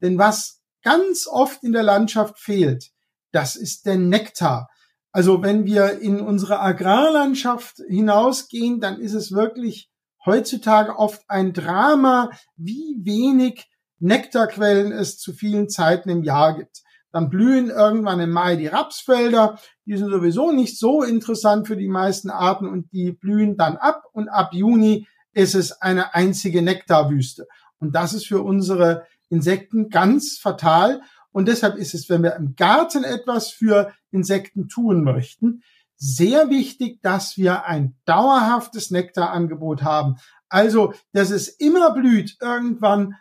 Denn 0.01 0.19
was 0.19 0.63
ganz 0.83 1.27
oft 1.27 1.65
in 1.65 1.73
der 1.73 1.83
Landschaft 1.83 2.39
fehlt, 2.39 2.91
das 3.33 3.57
ist 3.57 3.87
der 3.87 3.97
Nektar. 3.97 4.69
Also 5.13 5.43
wenn 5.43 5.65
wir 5.65 6.01
in 6.01 6.21
unsere 6.21 6.61
Agrarlandschaft 6.61 7.77
hinausgehen, 7.89 8.81
dann 8.81 9.01
ist 9.01 9.15
es 9.15 9.33
wirklich 9.33 9.91
heutzutage 10.25 10.99
oft 10.99 11.23
ein 11.29 11.53
Drama, 11.53 12.31
wie 12.57 12.97
wenig 13.03 13.67
Nektarquellen 13.99 14.93
es 14.93 15.19
zu 15.19 15.33
vielen 15.33 15.69
Zeiten 15.69 16.11
im 16.11 16.23
Jahr 16.25 16.57
gibt. 16.57 16.83
Dann 17.15 17.31
blühen 17.31 17.71
irgendwann 17.71 18.19
im 18.19 18.31
Mai 18.31 18.57
die 18.57 18.67
Rapsfelder. 18.67 19.57
Die 19.87 19.97
sind 19.97 20.11
sowieso 20.11 20.51
nicht 20.51 20.77
so 20.77 21.05
interessant 21.05 21.69
für 21.69 21.77
die 21.77 21.87
meisten 21.87 22.29
Arten 22.29 22.67
und 22.67 22.91
die 22.91 23.13
blühen 23.13 23.57
dann 23.57 23.77
ab 23.77 24.03
und 24.13 24.29
ab 24.29 24.53
Juni 24.53 25.07
ist 25.33 25.55
es 25.55 25.81
eine 25.81 26.17
einzige 26.17 26.61
Nektarwüste. 26.61 27.47
Und 27.79 27.95
das 27.95 28.15
ist 28.15 28.27
für 28.27 28.43
unsere 28.43 29.07
Insekten 29.29 29.91
ganz 29.91 30.39
fatal. 30.39 31.03
Und 31.31 31.47
deshalb 31.47 31.77
ist 31.77 31.95
es, 31.95 32.09
wenn 32.09 32.25
wir 32.25 32.35
im 32.35 32.57
Garten 32.57 33.05
etwas 33.05 33.51
für 33.51 33.93
Insekten 34.11 34.67
tun 34.67 35.05
möchten, 35.05 35.63
sehr 35.97 36.51
wichtig, 36.51 37.01
dass 37.01 37.37
wir 37.37 37.67
ein 37.67 37.95
dauerhaftes 38.07 38.91
Nektarangebot 38.91 39.85
haben. 39.85 40.17
Also, 40.49 40.95
dass 41.13 41.31
es 41.31 41.47
immer 41.47 41.95
blüht, 41.95 42.39
irgendwann 42.41 43.15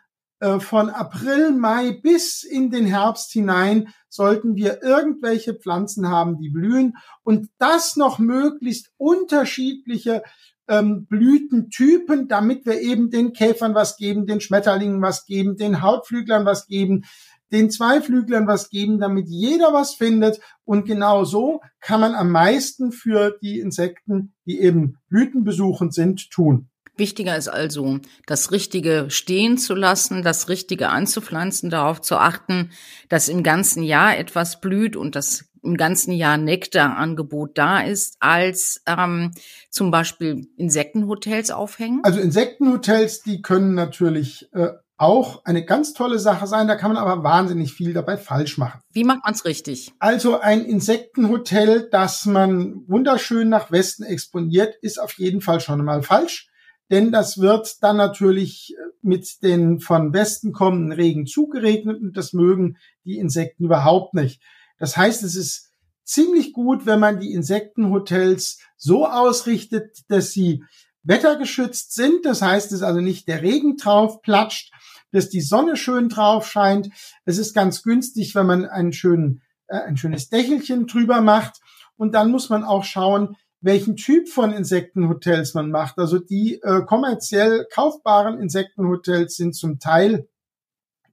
von 0.59 0.89
April, 0.89 1.51
Mai 1.51 2.00
bis 2.01 2.43
in 2.43 2.69
den 2.69 2.85
Herbst 2.85 3.31
hinein 3.31 3.89
sollten 4.09 4.55
wir 4.55 4.83
irgendwelche 4.83 5.53
Pflanzen 5.53 6.09
haben, 6.09 6.38
die 6.38 6.50
blühen 6.50 6.97
und 7.23 7.50
das 7.57 7.95
noch 7.95 8.19
möglichst 8.19 8.91
unterschiedliche 8.97 10.23
ähm, 10.67 11.05
Blütentypen, 11.05 12.27
damit 12.27 12.65
wir 12.65 12.79
eben 12.79 13.09
den 13.09 13.33
Käfern 13.33 13.75
was 13.75 13.97
geben, 13.97 14.25
den 14.25 14.41
Schmetterlingen 14.41 15.01
was 15.01 15.25
geben, 15.25 15.57
den 15.57 15.81
Hautflüglern 15.81 16.45
was 16.45 16.67
geben, 16.67 17.05
den 17.51 17.69
Zweiflüglern 17.69 18.47
was 18.47 18.69
geben, 18.69 19.00
damit 19.00 19.27
jeder 19.29 19.73
was 19.73 19.93
findet. 19.93 20.39
Und 20.65 20.85
genau 20.85 21.23
so 21.23 21.62
kann 21.79 22.01
man 22.01 22.15
am 22.15 22.31
meisten 22.31 22.91
für 22.91 23.38
die 23.41 23.59
Insekten, 23.59 24.33
die 24.45 24.59
eben 24.59 24.97
blütenbesuchend 25.09 25.93
sind, 25.93 26.29
tun. 26.31 26.69
Wichtiger 26.95 27.35
ist 27.35 27.47
also, 27.47 28.00
das 28.27 28.51
Richtige 28.51 29.07
stehen 29.09 29.57
zu 29.57 29.73
lassen, 29.73 30.21
das 30.21 30.47
Richtige 30.47 30.89
anzupflanzen, 30.89 31.69
darauf 31.69 32.01
zu 32.01 32.17
achten, 32.17 32.71
dass 33.09 33.29
im 33.29 33.41
ganzen 33.41 33.83
Jahr 33.83 34.17
etwas 34.17 34.62
blüht 34.62 34.95
und 34.95 35.15
das 35.15 35.45
im 35.63 35.77
ganzen 35.77 36.12
Jahr 36.12 36.38
Nektarangebot 36.38 37.57
da 37.57 37.79
ist, 37.79 38.17
als 38.19 38.81
ähm, 38.85 39.31
zum 39.69 39.91
Beispiel 39.91 40.47
Insektenhotels 40.57 41.51
aufhängen? 41.51 42.01
Also 42.03 42.19
Insektenhotels, 42.19 43.21
die 43.21 43.41
können 43.41 43.73
natürlich 43.73 44.50
äh, 44.53 44.69
auch 44.97 45.43
eine 45.45 45.65
ganz 45.65 45.93
tolle 45.93 46.19
Sache 46.19 46.47
sein, 46.47 46.67
da 46.67 46.75
kann 46.75 46.93
man 46.93 47.01
aber 47.01 47.23
wahnsinnig 47.23 47.73
viel 47.73 47.93
dabei 47.93 48.17
falsch 48.17 48.57
machen. 48.57 48.81
Wie 48.91 49.03
macht 49.03 49.23
man 49.23 49.33
es 49.33 49.45
richtig? 49.45 49.93
Also 50.00 50.39
ein 50.39 50.65
Insektenhotel, 50.65 51.89
das 51.91 52.25
man 52.25 52.83
wunderschön 52.88 53.50
nach 53.50 53.71
Westen 53.71 54.03
exponiert, 54.03 54.75
ist 54.81 55.01
auf 55.01 55.13
jeden 55.13 55.41
Fall 55.41 55.59
schon 55.59 55.83
mal 55.83 56.03
falsch 56.03 56.50
denn 56.93 57.12
das 57.12 57.39
wird 57.39 57.81
dann 57.81 57.97
natürlich 57.97 58.75
äh, 58.77 58.81
mit 59.01 59.41
den 59.41 59.79
von 59.79 60.13
Westen 60.13 60.53
kommenden 60.53 60.91
Regen 60.91 61.25
zugeregnet 61.25 62.00
und 62.00 62.15
das 62.15 62.33
mögen 62.33 62.77
die 63.03 63.17
Insekten 63.17 63.65
überhaupt 63.65 64.13
nicht. 64.13 64.43
Das 64.77 64.95
heißt, 64.95 65.23
es 65.23 65.35
ist 65.35 65.71
ziemlich 66.03 66.53
gut, 66.53 66.85
wenn 66.85 67.00
man 67.00 67.19
die 67.19 67.33
Insektenhotels 67.33 68.59
so 68.77 69.07
ausrichtet, 69.07 70.03
dass 70.07 70.33
sie 70.33 70.63
wettergeschützt 71.01 71.95
sind. 71.95 72.27
Das 72.27 72.43
heißt, 72.43 72.71
es 72.71 72.83
also 72.83 73.01
nicht 73.01 73.27
der 73.27 73.41
Regen 73.41 73.75
drauf 73.75 74.21
platscht, 74.21 74.71
dass 75.12 75.29
die 75.29 75.41
Sonne 75.41 75.77
schön 75.77 76.09
drauf 76.09 76.47
scheint. 76.47 76.89
Es 77.25 77.39
ist 77.39 77.55
ganz 77.55 77.81
günstig, 77.81 78.35
wenn 78.35 78.45
man 78.45 78.65
einen 78.65 78.93
schönen, 78.93 79.41
äh, 79.65 79.77
ein 79.77 79.97
schönes 79.97 80.29
Dächelchen 80.29 80.85
drüber 80.85 81.21
macht. 81.21 81.59
Und 81.95 82.13
dann 82.13 82.29
muss 82.29 82.50
man 82.50 82.63
auch 82.63 82.83
schauen, 82.83 83.35
welchen 83.63 83.96
Typ 83.96 84.29
von 84.29 84.51
Insektenhotels 84.51 85.53
man 85.53 85.72
macht. 85.72 85.98
Also 85.98 86.20
die 86.20 86.62
äh, 86.62 86.82
kommerziell 86.86 87.65
kaufbaren 87.72 88.39
Insektenhotels 88.39 89.36
sind 89.36 89.55
zum 89.55 89.79
Teil 89.79 90.27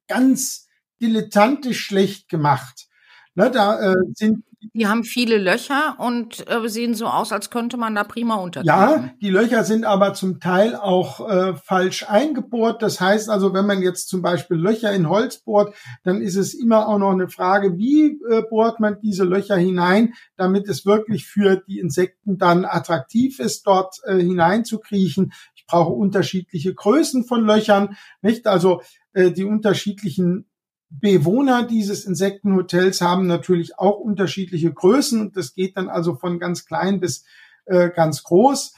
ganz 0.08 0.68
dilettantisch 1.00 1.80
schlecht 1.80 2.28
gemacht. 2.28 2.88
Ne, 3.36 3.50
da 3.50 3.92
äh, 3.92 3.96
sind 4.14 4.44
die 4.74 4.86
haben 4.86 5.04
viele 5.04 5.38
Löcher 5.38 5.96
und 5.98 6.48
äh, 6.48 6.68
sehen 6.68 6.94
so 6.94 7.06
aus, 7.06 7.32
als 7.32 7.50
könnte 7.50 7.76
man 7.76 7.94
da 7.94 8.04
prima 8.04 8.34
untergehen. 8.34 8.66
Ja, 8.66 9.10
die 9.20 9.30
Löcher 9.30 9.64
sind 9.64 9.84
aber 9.84 10.12
zum 10.12 10.38
Teil 10.38 10.76
auch 10.76 11.26
äh, 11.28 11.54
falsch 11.54 12.04
eingebohrt. 12.08 12.82
Das 12.82 13.00
heißt 13.00 13.30
also, 13.30 13.54
wenn 13.54 13.66
man 13.66 13.82
jetzt 13.82 14.08
zum 14.08 14.20
Beispiel 14.20 14.58
Löcher 14.58 14.92
in 14.92 15.08
Holz 15.08 15.38
bohrt, 15.38 15.74
dann 16.04 16.20
ist 16.20 16.36
es 16.36 16.52
immer 16.52 16.88
auch 16.88 16.98
noch 16.98 17.12
eine 17.12 17.28
Frage, 17.28 17.78
wie 17.78 18.20
äh, 18.30 18.42
bohrt 18.48 18.80
man 18.80 19.00
diese 19.00 19.24
Löcher 19.24 19.56
hinein, 19.56 20.12
damit 20.36 20.68
es 20.68 20.84
wirklich 20.84 21.26
für 21.26 21.56
die 21.56 21.78
Insekten 21.78 22.36
dann 22.36 22.64
attraktiv 22.64 23.40
ist, 23.40 23.66
dort 23.66 23.96
äh, 24.04 24.18
hineinzukriechen. 24.18 25.32
Ich 25.54 25.66
brauche 25.66 25.92
unterschiedliche 25.92 26.74
Größen 26.74 27.24
von 27.24 27.46
Löchern, 27.46 27.96
nicht? 28.20 28.46
Also 28.46 28.82
äh, 29.12 29.30
die 29.30 29.44
unterschiedlichen 29.44 30.49
Bewohner 30.90 31.62
dieses 31.62 32.04
Insektenhotels 32.04 33.00
haben 33.00 33.26
natürlich 33.26 33.78
auch 33.78 33.98
unterschiedliche 33.98 34.72
Größen 34.72 35.32
das 35.32 35.54
geht 35.54 35.76
dann 35.76 35.88
also 35.88 36.16
von 36.16 36.38
ganz 36.40 36.66
klein 36.66 37.00
bis 37.00 37.24
äh, 37.66 37.90
ganz 37.90 38.24
groß. 38.24 38.74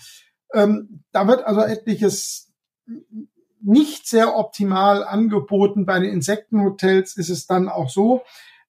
Ähm, 0.53 1.03
da 1.13 1.27
wird 1.27 1.45
also 1.45 1.63
etliches 1.63 2.53
nicht 3.63 4.07
sehr 4.07 4.37
optimal 4.37 5.05
angeboten. 5.05 5.87
Bei 5.87 5.99
den 5.99 6.11
Insektenhotels 6.11 7.17
ist 7.17 7.31
es 7.31 7.47
dann 7.47 7.69
auch 7.69 7.89
so, 7.89 8.23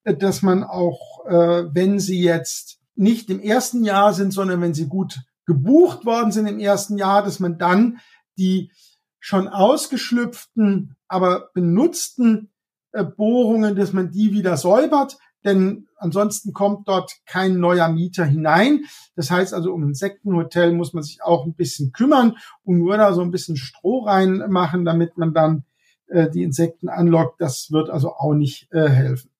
äh, 0.04 0.16
dass 0.16 0.42
man 0.42 0.64
auch, 0.64 1.26
äh, 1.26 1.66
wenn 1.74 2.00
sie 2.00 2.22
jetzt 2.22 2.80
nicht 2.96 3.30
im 3.30 3.42
ersten 3.42 3.84
Jahr 3.84 4.14
sind, 4.14 4.32
sondern 4.32 4.62
wenn 4.62 4.74
sie 4.74 4.88
gut 4.88 5.20
gebucht 5.46 6.06
worden 6.06 6.32
sind 6.32 6.48
im 6.48 6.60
ersten 6.60 6.98
Jahr, 6.98 7.24
dass 7.24 7.40
man 7.40 7.58
dann 7.58 8.00
die 8.38 8.72
schon 9.20 9.48
ausgeschlüpften, 9.48 10.96
aber 11.08 11.50
benutzten 11.54 12.53
Bohrungen, 13.02 13.76
dass 13.76 13.94
man 13.94 14.12
die 14.12 14.32
wieder 14.32 14.56
säubert, 14.58 15.18
denn 15.44 15.88
ansonsten 15.98 16.54
kommt 16.54 16.88
dort 16.88 17.12
kein 17.26 17.60
neuer 17.60 17.90
Mieter 17.90 18.26
hinein. 18.26 18.86
Das 19.16 19.32
heißt 19.32 19.54
also, 19.54 19.74
um 19.74 19.84
ein 19.84 19.90
Insektenhotel 19.90 20.74
muss 20.74 20.94
man 20.94 21.04
sich 21.04 21.22
auch 21.24 21.46
ein 21.46 21.56
bisschen 21.56 21.92
kümmern 21.92 22.38
und 22.64 22.78
nur 22.78 22.98
da 22.98 23.14
so 23.14 23.22
ein 23.22 23.32
bisschen 23.32 23.58
Stroh 23.58 24.06
reinmachen, 24.06 24.86
damit 24.86 25.18
man 25.18 25.34
dann 25.34 25.66
äh, 26.08 26.30
die 26.30 26.44
Insekten 26.44 26.90
anlockt. 26.90 27.42
Das 27.42 27.72
wird 27.72 27.90
also 27.90 28.14
auch 28.14 28.34
nicht 28.34 28.72
äh, 28.72 28.88
helfen. 28.88 29.32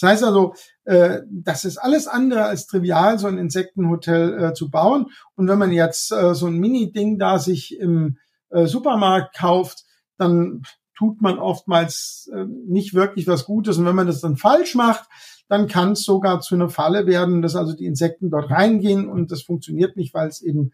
Das 0.00 0.10
heißt 0.10 0.24
also, 0.24 0.54
äh, 0.84 1.20
das 1.30 1.64
ist 1.64 1.78
alles 1.78 2.08
andere 2.08 2.44
als 2.44 2.66
trivial, 2.66 3.18
so 3.18 3.28
ein 3.28 3.38
Insektenhotel 3.38 4.42
äh, 4.42 4.54
zu 4.54 4.70
bauen. 4.70 5.06
Und 5.36 5.48
wenn 5.48 5.58
man 5.58 5.70
jetzt 5.70 6.10
äh, 6.12 6.34
so 6.34 6.46
ein 6.46 6.58
Mini-Ding 6.58 7.18
da 7.18 7.38
sich 7.38 7.78
im 7.78 8.18
äh, 8.50 8.66
Supermarkt 8.66 9.36
kauft, 9.36 9.84
dann 10.16 10.62
tut 11.02 11.20
man 11.20 11.40
oftmals 11.40 12.30
äh, 12.32 12.44
nicht 12.44 12.94
wirklich 12.94 13.26
was 13.26 13.44
Gutes. 13.44 13.76
Und 13.76 13.86
wenn 13.86 13.96
man 13.96 14.06
das 14.06 14.20
dann 14.20 14.36
falsch 14.36 14.76
macht, 14.76 15.08
dann 15.48 15.66
kann 15.66 15.92
es 15.92 16.04
sogar 16.04 16.40
zu 16.40 16.54
einer 16.54 16.68
Falle 16.68 17.06
werden, 17.06 17.42
dass 17.42 17.56
also 17.56 17.74
die 17.74 17.86
Insekten 17.86 18.30
dort 18.30 18.52
reingehen 18.52 19.08
und 19.08 19.32
das 19.32 19.42
funktioniert 19.42 19.96
nicht, 19.96 20.14
weil 20.14 20.28
es 20.28 20.42
eben 20.42 20.70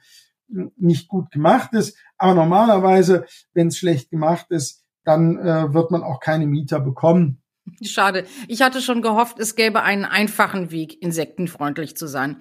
nicht 0.77 1.09
gut 1.09 1.31
gemacht 1.31 1.73
ist. 1.73 1.97
Aber 2.19 2.35
normalerweise, 2.35 3.25
wenn 3.55 3.69
es 3.69 3.79
schlecht 3.79 4.11
gemacht 4.11 4.47
ist, 4.51 4.85
dann 5.03 5.39
äh, 5.39 5.73
wird 5.73 5.91
man 5.91 6.03
auch 6.03 6.21
keine 6.21 6.47
Mieter 6.47 6.79
bekommen. 6.79 7.41
Schade. 7.83 8.27
Ich 8.49 8.61
hatte 8.61 8.83
schon 8.83 9.01
gehofft, 9.01 9.39
es 9.39 9.55
gäbe 9.55 9.83
einen 9.83 10.05
einfachen 10.05 10.71
Weg, 10.71 11.03
insektenfreundlich 11.03 11.97
zu 11.97 12.07
sein. 12.07 12.37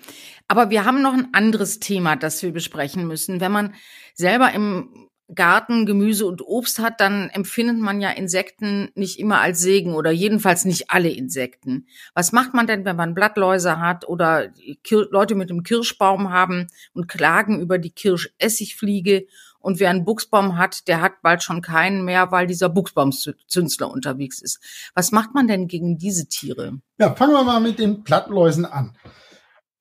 Aber 0.50 0.70
wir 0.70 0.84
haben 0.84 1.01
noch 1.01 1.13
ein 1.13 1.34
anderes 1.34 1.79
Thema, 1.79 2.17
das 2.17 2.44
wir 2.44 2.51
besprechen 2.51 3.08
müssen. 3.08 3.39
Wenn 3.39 3.51
man 3.53 3.74
selber 4.13 4.51
im 4.51 5.07
Garten, 5.34 5.86
Gemüse 5.86 6.25
und 6.25 6.41
Obst 6.41 6.79
hat, 6.79 7.01
dann 7.01 7.29
empfindet 7.29 7.77
man 7.79 8.00
ja 8.00 8.10
Insekten 8.12 8.89
nicht 8.96 9.19
immer 9.19 9.41
als 9.41 9.60
Segen 9.60 9.93
oder 9.93 10.12
jedenfalls 10.12 10.63
nicht 10.63 10.89
alle 10.89 11.10
Insekten. 11.10 11.88
Was 12.13 12.31
macht 12.31 12.53
man 12.53 12.65
denn, 12.65 12.86
wenn 12.86 12.96
man 12.96 13.13
Blattläuse 13.13 13.79
hat 13.79 14.07
oder 14.07 14.53
Leute 14.89 15.36
mit 15.36 15.50
dem 15.50 15.63
Kirschbaum 15.63 16.31
haben 16.31 16.67
und 16.93 17.07
klagen 17.07 17.60
über 17.60 17.77
die 17.77 17.91
Kirschessigfliege 17.91 19.27
und 19.60 19.81
wer 19.81 19.89
einen 19.89 20.05
Buchsbaum 20.05 20.57
hat, 20.57 20.88
der 20.88 21.01
hat 21.01 21.22
bald 21.22 21.43
schon 21.43 21.62
keinen 21.62 22.05
mehr, 22.05 22.31
weil 22.31 22.48
dieser 22.48 22.69
Buchsbaumzünstler 22.69 23.91
unterwegs 23.91 24.41
ist. 24.41 24.63
Was 24.96 25.12
macht 25.12 25.34
man 25.34 25.48
denn 25.48 25.67
gegen 25.67 25.98
diese 25.98 26.27
Tiere? 26.27 26.79
Ja, 27.00 27.13
fangen 27.15 27.34
wir 27.34 27.43
mal 27.43 27.60
mit 27.60 27.79
den 27.79 28.03
Blattläusen 28.03 28.65
an. 28.65 28.96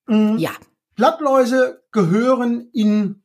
Mhm. 0.09 0.39
Ja. 0.39 0.51
Blattläuse 0.97 1.85
gehören 1.93 2.69
in 2.73 3.23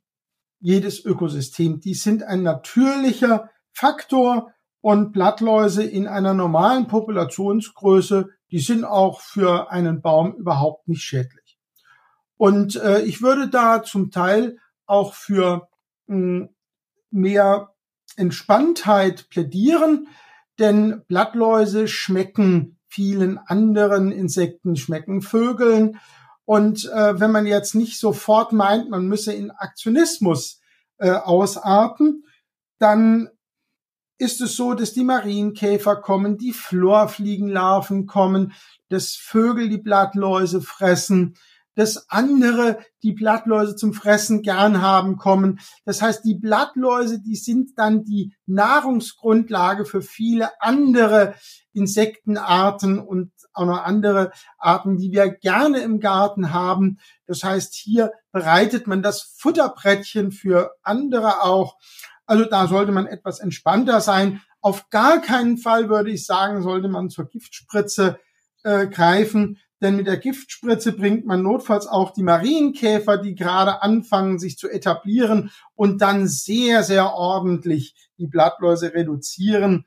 jedes 0.61 1.03
Ökosystem. 1.03 1.81
Die 1.81 1.95
sind 1.95 2.23
ein 2.23 2.43
natürlicher 2.43 3.49
Faktor 3.73 4.53
und 4.79 5.11
Blattläuse 5.11 5.83
in 5.83 6.07
einer 6.07 6.33
normalen 6.33 6.87
Populationsgröße, 6.87 8.29
die 8.51 8.59
sind 8.59 8.83
auch 8.83 9.21
für 9.21 9.71
einen 9.71 10.01
Baum 10.01 10.35
überhaupt 10.35 10.87
nicht 10.87 11.03
schädlich. 11.03 11.57
Und 12.37 12.75
äh, 12.75 13.01
ich 13.01 13.21
würde 13.21 13.49
da 13.49 13.83
zum 13.83 14.11
Teil 14.11 14.57
auch 14.85 15.13
für 15.13 15.67
mh, 16.07 16.15
hm, 16.15 16.49
mehr 17.11 17.73
Entspanntheit 18.15 19.29
plädieren, 19.29 20.07
denn 20.59 21.03
Blattläuse 21.07 21.87
schmecken 21.87 22.77
vielen 22.87 23.37
anderen 23.37 24.11
Insekten, 24.11 24.75
schmecken 24.75 25.21
Vögeln. 25.21 25.99
Und 26.45 26.85
äh, 26.85 27.19
wenn 27.19 27.31
man 27.31 27.45
jetzt 27.45 27.75
nicht 27.75 27.99
sofort 27.99 28.51
meint, 28.51 28.89
man 28.89 29.07
müsse 29.07 29.33
in 29.33 29.51
Aktionismus 29.51 30.59
äh, 30.97 31.11
ausarten, 31.11 32.25
dann 32.79 33.29
ist 34.17 34.41
es 34.41 34.55
so, 34.55 34.73
dass 34.73 34.93
die 34.93 35.03
Marienkäfer 35.03 35.95
kommen, 35.95 36.37
die 36.37 36.53
Florfliegenlarven 36.53 38.05
kommen, 38.05 38.53
dass 38.89 39.15
Vögel 39.15 39.69
die 39.69 39.79
Blattläuse 39.79 40.61
fressen, 40.61 41.35
dass 41.75 42.09
andere 42.09 42.79
die 43.03 43.13
Blattläuse 43.13 43.75
zum 43.75 43.93
Fressen 43.93 44.41
gern 44.41 44.81
haben 44.81 45.17
kommen. 45.17 45.59
Das 45.85 46.01
heißt, 46.01 46.23
die 46.25 46.35
Blattläuse, 46.35 47.21
die 47.21 47.35
sind 47.35 47.71
dann 47.77 48.03
die 48.03 48.35
Nahrungsgrundlage 48.45 49.85
für 49.85 50.01
viele 50.01 50.49
andere 50.59 51.33
Insektenarten 51.73 52.99
und 52.99 53.31
auch 53.53 53.65
noch 53.65 53.83
andere 53.83 54.31
Arten, 54.57 54.97
die 54.97 55.11
wir 55.11 55.29
gerne 55.29 55.79
im 55.79 55.99
Garten 55.99 56.51
haben. 56.51 56.99
Das 57.25 57.43
heißt, 57.43 57.73
hier 57.73 58.11
bereitet 58.31 58.87
man 58.87 59.01
das 59.01 59.35
Futterbrettchen 59.37 60.31
für 60.31 60.71
andere 60.83 61.43
auch. 61.43 61.77
Also 62.25 62.45
da 62.45 62.67
sollte 62.67 62.91
man 62.91 63.07
etwas 63.07 63.39
entspannter 63.39 63.99
sein. 63.99 64.41
Auf 64.61 64.89
gar 64.89 65.21
keinen 65.21 65.57
Fall 65.57 65.89
würde 65.89 66.11
ich 66.11 66.25
sagen, 66.25 66.61
sollte 66.61 66.87
man 66.87 67.09
zur 67.09 67.27
Giftspritze 67.27 68.19
äh, 68.63 68.87
greifen, 68.87 69.57
denn 69.81 69.95
mit 69.95 70.07
der 70.07 70.17
Giftspritze 70.17 70.91
bringt 70.91 71.25
man 71.25 71.41
notfalls 71.41 71.87
auch 71.87 72.11
die 72.11 72.23
Marienkäfer, 72.23 73.17
die 73.17 73.35
gerade 73.35 73.81
anfangen, 73.81 74.37
sich 74.37 74.57
zu 74.57 74.69
etablieren 74.69 75.51
und 75.75 76.01
dann 76.01 76.27
sehr, 76.27 76.83
sehr 76.83 77.13
ordentlich 77.13 77.95
die 78.17 78.27
Blattläuse 78.27 78.93
reduzieren. 78.93 79.85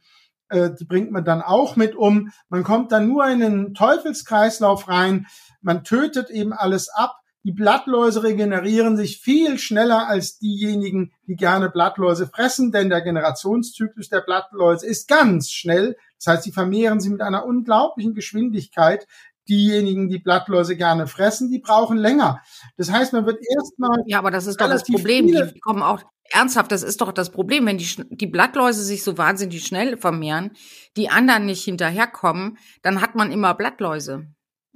Äh, 0.49 0.71
die 0.79 0.85
bringt 0.85 1.13
man 1.13 1.25
dann 1.25 1.43
auch 1.43 1.77
mit 1.77 1.95
um. 1.95 2.31
Man 2.49 2.65
kommt 2.65 2.93
dann 2.93 3.09
nur 3.09 3.25
in 3.27 3.43
einen 3.43 3.75
Teufelskreislauf 3.75 4.89
rein. 4.89 5.27
Man 5.63 5.85
tötet 5.85 6.31
eben 6.31 6.53
alles 6.53 6.89
ab. 6.89 7.17
Die 7.47 7.53
Blattläuse 7.53 8.23
regenerieren 8.23 8.97
sich 8.97 9.21
viel 9.21 9.59
schneller 9.59 10.09
als 10.09 10.39
diejenigen, 10.39 11.13
die 11.27 11.37
gerne 11.37 11.69
Blattläuse 11.69 12.27
fressen, 12.27 12.73
denn 12.73 12.89
der 12.89 13.03
Generationszyklus 13.03 14.09
der 14.09 14.23
Blattläuse 14.23 14.87
ist 14.87 15.09
ganz 15.09 15.51
schnell. 15.51 15.95
Das 16.19 16.27
heißt, 16.27 16.45
sie 16.45 16.53
vermehren 16.53 17.01
sich 17.01 17.11
mit 17.11 17.21
einer 17.21 17.45
unglaublichen 17.45 18.15
Geschwindigkeit 18.15 19.07
diejenigen, 19.49 20.09
die 20.09 20.19
Blattläuse 20.19 20.77
gerne 20.77 21.07
fressen, 21.07 21.51
die 21.51 21.59
brauchen 21.59 21.97
länger. 21.97 22.41
Das 22.77 22.91
heißt, 22.91 23.13
man 23.13 23.27
wird 23.27 23.39
erstmal. 23.57 24.03
Ja, 24.07 24.19
aber 24.19 24.31
das 24.31 24.47
ist 24.47 24.61
doch 24.61 24.69
das 24.69 24.85
Problem. 24.85 25.27
Die 25.27 25.61
kommen 25.61 25.83
auch 25.83 26.01
ernsthaft, 26.31 26.73
das 26.73 26.83
ist 26.83 27.01
doch 27.01 27.13
das 27.13 27.31
Problem, 27.31 27.67
wenn 27.67 27.79
die, 27.79 27.89
die 28.11 28.27
Blattläuse 28.27 28.83
sich 28.83 29.05
so 29.05 29.19
wahnsinnig 29.19 29.65
schnell 29.65 29.97
vermehren, 29.97 30.53
die 30.97 31.11
anderen 31.11 31.47
nicht 31.47 31.65
hinterherkommen, 31.65 32.59
dann 32.83 33.01
hat 33.01 33.15
man 33.15 33.31
immer 33.31 33.55
Blattläuse. 33.55 34.27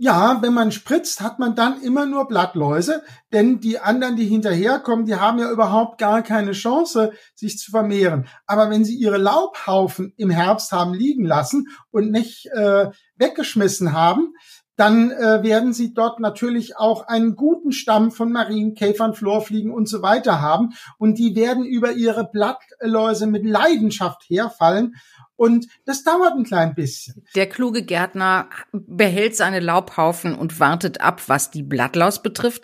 Ja, 0.00 0.38
wenn 0.42 0.54
man 0.54 0.70
spritzt, 0.70 1.20
hat 1.20 1.40
man 1.40 1.56
dann 1.56 1.82
immer 1.82 2.06
nur 2.06 2.28
Blattläuse, 2.28 3.02
denn 3.32 3.58
die 3.58 3.80
anderen, 3.80 4.14
die 4.14 4.26
hinterherkommen, 4.26 5.06
die 5.06 5.16
haben 5.16 5.40
ja 5.40 5.50
überhaupt 5.50 5.98
gar 5.98 6.22
keine 6.22 6.52
Chance, 6.52 7.14
sich 7.34 7.58
zu 7.58 7.72
vermehren. 7.72 8.28
Aber 8.46 8.70
wenn 8.70 8.84
sie 8.84 8.94
ihre 8.94 9.16
Laubhaufen 9.16 10.12
im 10.16 10.30
Herbst 10.30 10.70
haben 10.70 10.94
liegen 10.94 11.24
lassen 11.24 11.66
und 11.90 12.12
nicht 12.12 12.46
äh, 12.52 12.90
weggeschmissen 13.16 13.92
haben, 13.92 14.34
dann 14.78 15.10
äh, 15.10 15.42
werden 15.42 15.72
sie 15.72 15.92
dort 15.92 16.20
natürlich 16.20 16.76
auch 16.76 17.08
einen 17.08 17.34
guten 17.34 17.72
Stamm 17.72 18.12
von 18.12 18.30
Marienkäfern, 18.30 19.12
Florfliegen 19.12 19.72
und 19.72 19.88
so 19.88 20.02
weiter 20.02 20.40
haben. 20.40 20.70
Und 20.98 21.18
die 21.18 21.34
werden 21.34 21.64
über 21.64 21.92
ihre 21.92 22.30
Blattläuse 22.30 23.26
mit 23.26 23.44
Leidenschaft 23.44 24.22
herfallen. 24.28 24.94
Und 25.34 25.66
das 25.84 26.04
dauert 26.04 26.34
ein 26.34 26.44
klein 26.44 26.76
bisschen. 26.76 27.24
Der 27.34 27.48
kluge 27.48 27.82
Gärtner 27.82 28.48
behält 28.72 29.34
seine 29.34 29.58
Laubhaufen 29.58 30.36
und 30.36 30.60
wartet 30.60 31.00
ab, 31.00 31.22
was 31.26 31.50
die 31.50 31.64
Blattlaus 31.64 32.22
betrifft. 32.22 32.62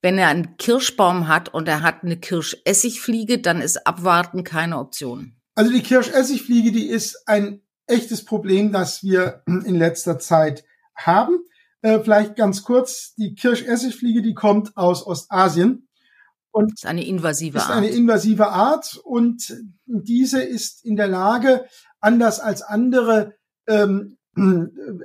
Wenn 0.00 0.18
er 0.18 0.28
einen 0.28 0.56
Kirschbaum 0.56 1.28
hat 1.28 1.54
und 1.54 1.68
er 1.68 1.82
hat 1.82 2.02
eine 2.02 2.16
Kirschessigfliege, 2.16 3.38
dann 3.38 3.60
ist 3.60 3.86
Abwarten 3.86 4.42
keine 4.42 4.78
Option. 4.78 5.36
Also 5.54 5.70
die 5.70 5.82
Kirschessigfliege, 5.82 6.72
die 6.72 6.88
ist 6.88 7.22
ein 7.26 7.62
echtes 7.86 8.24
Problem, 8.24 8.72
das 8.72 9.04
wir 9.04 9.44
in 9.46 9.76
letzter 9.76 10.18
Zeit 10.18 10.64
haben. 10.96 11.38
Äh, 11.82 12.00
vielleicht 12.00 12.36
ganz 12.36 12.62
kurz, 12.62 13.14
die 13.16 13.34
Kirschessigfliege, 13.34 14.22
die 14.22 14.34
kommt 14.34 14.76
aus 14.76 15.04
Ostasien. 15.06 15.88
Und 16.52 16.74
ist 16.74 16.86
eine 16.86 17.04
invasive 17.04 17.58
ist 17.58 17.64
Art. 17.64 17.76
eine 17.76 17.88
invasive 17.88 18.48
Art 18.48 19.00
und 19.04 19.56
diese 19.86 20.42
ist 20.42 20.84
in 20.84 20.96
der 20.96 21.08
Lage, 21.08 21.64
anders 22.00 22.40
als 22.40 22.62
andere 22.62 23.34
ähm, 23.66 24.18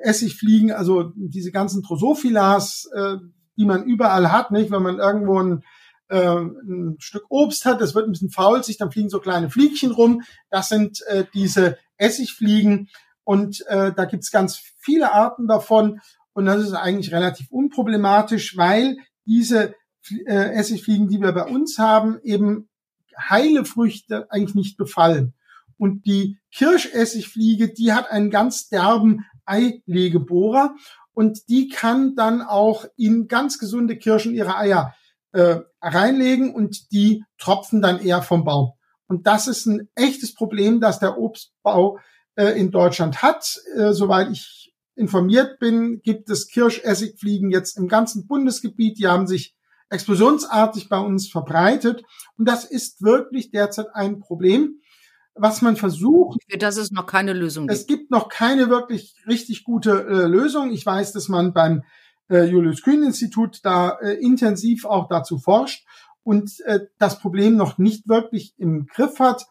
Essigfliegen, 0.01 0.71
also 0.71 1.11
diese 1.15 1.51
ganzen 1.51 1.81
Drosophilas, 1.83 2.89
äh, 2.93 3.17
die 3.57 3.65
man 3.65 3.85
überall 3.85 4.31
hat, 4.31 4.51
nicht, 4.51 4.71
wenn 4.71 4.83
man 4.83 4.99
irgendwo 4.99 5.41
ein, 5.41 5.63
äh, 6.09 6.37
ein 6.37 6.97
Stück 6.99 7.25
Obst 7.29 7.65
hat, 7.65 7.81
das 7.81 7.95
wird 7.95 8.07
ein 8.07 8.11
bisschen 8.11 8.29
faulzig, 8.29 8.77
dann 8.77 8.91
fliegen 8.91 9.09
so 9.09 9.19
kleine 9.19 9.49
Fliegchen 9.49 9.91
rum. 9.91 10.21
Das 10.49 10.69
sind 10.69 11.01
äh, 11.07 11.25
diese 11.33 11.77
Essigfliegen 11.97 12.89
und 13.23 13.65
äh, 13.67 13.93
da 13.93 14.05
gibt's 14.05 14.31
ganz 14.31 14.61
viele 14.77 15.13
Arten 15.13 15.47
davon 15.47 15.99
und 16.37 16.45
das 16.45 16.61
ist 16.61 16.73
eigentlich 16.73 17.11
relativ 17.11 17.49
unproblematisch, 17.49 18.57
weil 18.57 18.97
diese 19.25 19.73
äh, 20.27 20.53
Essigfliegen, 20.53 21.07
die 21.07 21.19
wir 21.19 21.31
bei 21.31 21.45
uns 21.45 21.79
haben, 21.79 22.19
eben 22.21 22.69
heile 23.19 23.65
Früchte 23.65 24.27
eigentlich 24.29 24.53
nicht 24.53 24.77
befallen. 24.77 25.33
Und 25.79 26.05
die 26.05 26.37
Kirschessigfliege, 26.53 27.73
die 27.73 27.91
hat 27.91 28.11
einen 28.11 28.29
ganz 28.29 28.69
derben 28.69 29.25
Eilegebohrer 29.47 30.75
und 31.15 31.49
die 31.49 31.69
kann 31.69 32.13
dann 32.15 32.43
auch 32.43 32.85
in 32.97 33.27
ganz 33.27 33.57
gesunde 33.57 33.97
Kirschen 33.97 34.35
ihre 34.35 34.57
Eier 34.57 34.93
äh, 35.31 35.61
reinlegen 35.81 36.53
und 36.53 36.91
die 36.91 37.23
tropfen 37.39 37.81
dann 37.81 37.99
eher 37.99 38.21
vom 38.21 38.43
Baum. 38.43 38.73
Und 39.07 39.25
das 39.25 39.47
ist 39.47 39.65
ein 39.65 39.89
echtes 39.95 40.35
Problem, 40.35 40.81
das 40.81 40.99
der 40.99 41.17
Obstbau 41.17 41.97
äh, 42.35 42.59
in 42.59 42.69
Deutschland 42.69 43.23
hat. 43.23 43.59
Äh, 43.75 43.93
soweit 43.93 44.29
ich 44.29 44.66
informiert 44.97 45.59
bin, 45.59 46.01
gibt 46.01 46.29
es 46.29 46.47
Kirschessigfliegen 46.47 47.51
jetzt 47.51 47.77
im 47.77 47.87
ganzen 47.87 48.27
Bundesgebiet. 48.27 48.97
Die 48.99 49.07
haben 49.07 49.27
sich 49.27 49.55
explosionsartig 49.89 50.89
bei 50.89 50.99
uns 50.99 51.29
verbreitet. 51.29 52.03
Und 52.37 52.47
das 52.47 52.65
ist 52.65 53.01
wirklich 53.01 53.51
derzeit 53.51 53.87
ein 53.93 54.19
Problem, 54.19 54.81
was 55.35 55.61
man 55.61 55.75
versucht. 55.75 56.39
Für 56.49 56.57
das 56.57 56.77
es 56.77 56.91
noch 56.91 57.05
keine 57.05 57.33
Lösung 57.33 57.67
gibt. 57.67 57.79
Es 57.79 57.87
gibt 57.87 58.11
noch 58.11 58.29
keine 58.29 58.69
wirklich 58.69 59.15
richtig 59.27 59.63
gute 59.63 60.05
äh, 60.07 60.25
Lösung. 60.25 60.71
Ich 60.71 60.85
weiß, 60.85 61.13
dass 61.13 61.29
man 61.29 61.53
beim 61.53 61.83
äh, 62.29 62.43
Julius 62.43 62.81
Kühn 62.81 63.03
Institut 63.03 63.59
da 63.63 63.97
äh, 64.01 64.13
intensiv 64.13 64.85
auch 64.85 65.07
dazu 65.07 65.37
forscht 65.37 65.85
und 66.23 66.59
äh, 66.65 66.81
das 66.97 67.19
Problem 67.19 67.55
noch 67.55 67.77
nicht 67.77 68.07
wirklich 68.07 68.53
im 68.57 68.87
Griff 68.87 69.19
hat. 69.19 69.45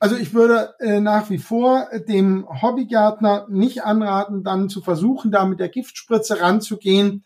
Also 0.00 0.16
ich 0.16 0.32
würde 0.32 0.74
äh, 0.78 1.00
nach 1.00 1.28
wie 1.28 1.38
vor 1.38 1.88
dem 2.08 2.46
Hobbygärtner 2.48 3.46
nicht 3.48 3.82
anraten, 3.82 4.44
dann 4.44 4.68
zu 4.68 4.80
versuchen, 4.80 5.32
da 5.32 5.44
mit 5.44 5.58
der 5.58 5.68
Giftspritze 5.68 6.40
ranzugehen, 6.40 7.24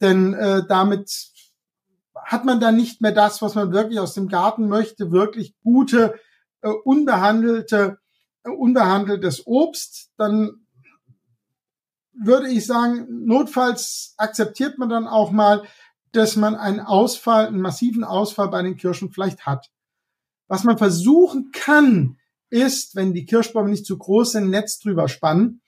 denn 0.00 0.34
äh, 0.34 0.62
damit 0.68 1.30
hat 2.14 2.44
man 2.44 2.60
dann 2.60 2.76
nicht 2.76 3.00
mehr 3.00 3.12
das, 3.12 3.40
was 3.40 3.54
man 3.54 3.72
wirklich 3.72 3.98
aus 3.98 4.14
dem 4.14 4.28
Garten 4.28 4.68
möchte, 4.68 5.10
wirklich 5.10 5.54
gute, 5.62 6.14
äh, 6.60 6.68
unbehandelte, 6.68 7.98
äh, 8.44 8.50
unbehandeltes 8.50 9.46
Obst. 9.46 10.10
Dann 10.18 10.66
würde 12.12 12.48
ich 12.48 12.66
sagen, 12.66 13.06
notfalls 13.24 14.14
akzeptiert 14.18 14.78
man 14.78 14.90
dann 14.90 15.08
auch 15.08 15.30
mal, 15.30 15.62
dass 16.12 16.36
man 16.36 16.54
einen 16.54 16.80
Ausfall, 16.80 17.46
einen 17.46 17.60
massiven 17.60 18.04
Ausfall 18.04 18.48
bei 18.48 18.62
den 18.62 18.76
Kirschen 18.76 19.10
vielleicht 19.10 19.46
hat. 19.46 19.70
Was 20.50 20.64
man 20.64 20.78
versuchen 20.78 21.52
kann, 21.52 22.16
ist, 22.48 22.96
wenn 22.96 23.14
die 23.14 23.24
Kirschbäume 23.24 23.70
nicht 23.70 23.86
zu 23.86 23.96
groß 23.96 24.32
sind, 24.32 24.50
Netz 24.50 24.80
drüber 24.80 25.06
spannen, 25.06 25.62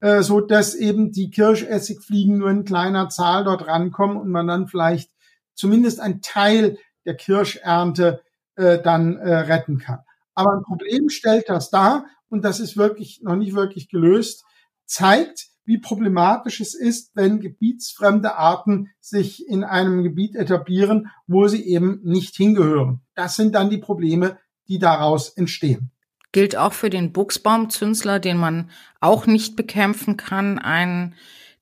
äh, 0.00 0.24
so 0.24 0.40
dass 0.40 0.74
eben 0.74 1.12
die 1.12 1.30
Kirschessigfliegen 1.30 2.38
nur 2.38 2.50
in 2.50 2.64
kleiner 2.64 3.08
Zahl 3.08 3.44
dort 3.44 3.68
rankommen 3.68 4.16
und 4.16 4.28
man 4.28 4.48
dann 4.48 4.66
vielleicht 4.66 5.12
zumindest 5.54 6.00
ein 6.00 6.22
Teil 6.22 6.76
der 7.04 7.14
Kirschernte 7.14 8.20
äh, 8.56 8.82
dann 8.82 9.16
äh, 9.16 9.32
retten 9.32 9.78
kann. 9.78 10.00
Aber 10.34 10.54
ein 10.54 10.64
Problem 10.64 11.08
stellt 11.08 11.48
das 11.48 11.70
dar, 11.70 12.06
und 12.28 12.44
das 12.44 12.58
ist 12.58 12.76
wirklich 12.76 13.20
noch 13.22 13.36
nicht 13.36 13.54
wirklich 13.54 13.88
gelöst, 13.88 14.44
zeigt, 14.86 15.50
wie 15.66 15.78
problematisch 15.78 16.60
es 16.60 16.74
ist, 16.74 17.10
wenn 17.14 17.40
gebietsfremde 17.40 18.36
Arten 18.36 18.90
sich 19.00 19.46
in 19.46 19.64
einem 19.64 20.02
Gebiet 20.02 20.36
etablieren, 20.36 21.10
wo 21.26 21.48
sie 21.48 21.66
eben 21.66 22.00
nicht 22.04 22.36
hingehören. 22.36 23.00
Das 23.14 23.36
sind 23.36 23.54
dann 23.54 23.68
die 23.68 23.78
Probleme, 23.78 24.38
die 24.68 24.78
daraus 24.78 25.28
entstehen. 25.28 25.90
Gilt 26.32 26.56
auch 26.56 26.72
für 26.72 26.90
den 26.90 27.12
Buchsbaumzünsler, 27.12 28.20
den 28.20 28.36
man 28.36 28.70
auch 29.00 29.26
nicht 29.26 29.56
bekämpfen 29.56 30.16
kann. 30.16 30.58
Ein 30.58 31.14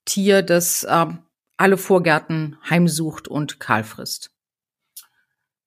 Tier, 0.05 0.43
das 0.43 0.85
äh, 0.85 1.07
alle 1.57 1.77
Vorgärten 1.77 2.59
heimsucht 2.69 3.29
und 3.29 3.61
kahl 3.61 3.85
frisst. 3.85 4.31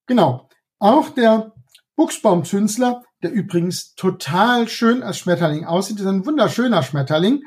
Genau. 0.06 0.50
Auch 0.80 1.10
der 1.10 1.54
Buchsbaumzünsler, 1.96 3.04
der 3.24 3.32
übrigens 3.32 3.96
total 3.96 4.68
schön 4.68 5.02
als 5.02 5.18
Schmetterling 5.18 5.66
aussieht, 5.66 6.00
ist 6.00 6.06
ein 6.06 6.26
wunderschöner 6.26 6.84
Schmetterling. 6.84 7.42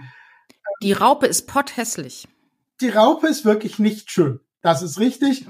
Die 0.83 0.93
Raupe 0.93 1.27
ist 1.27 1.47
potthässlich. 1.47 2.27
Die 2.81 2.89
Raupe 2.89 3.29
ist 3.29 3.45
wirklich 3.45 3.79
nicht 3.79 4.11
schön. 4.11 4.41
Das 4.63 4.83
ist 4.83 4.99
richtig. 4.99 5.47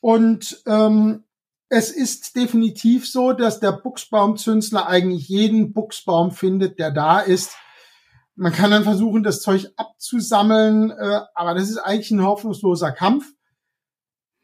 Und 0.00 0.62
ähm, 0.66 1.24
es 1.68 1.90
ist 1.90 2.36
definitiv 2.36 3.08
so, 3.08 3.32
dass 3.32 3.60
der 3.60 3.72
Buchsbaumzünsler 3.72 4.86
eigentlich 4.86 5.28
jeden 5.28 5.72
Buchsbaum 5.72 6.30
findet, 6.30 6.78
der 6.78 6.90
da 6.90 7.20
ist. 7.20 7.56
Man 8.34 8.52
kann 8.52 8.70
dann 8.70 8.84
versuchen, 8.84 9.22
das 9.22 9.42
Zeug 9.42 9.68
abzusammeln, 9.76 10.90
äh, 10.90 11.20
aber 11.34 11.54
das 11.54 11.68
ist 11.68 11.78
eigentlich 11.78 12.10
ein 12.10 12.24
hoffnungsloser 12.24 12.92
Kampf. 12.92 13.30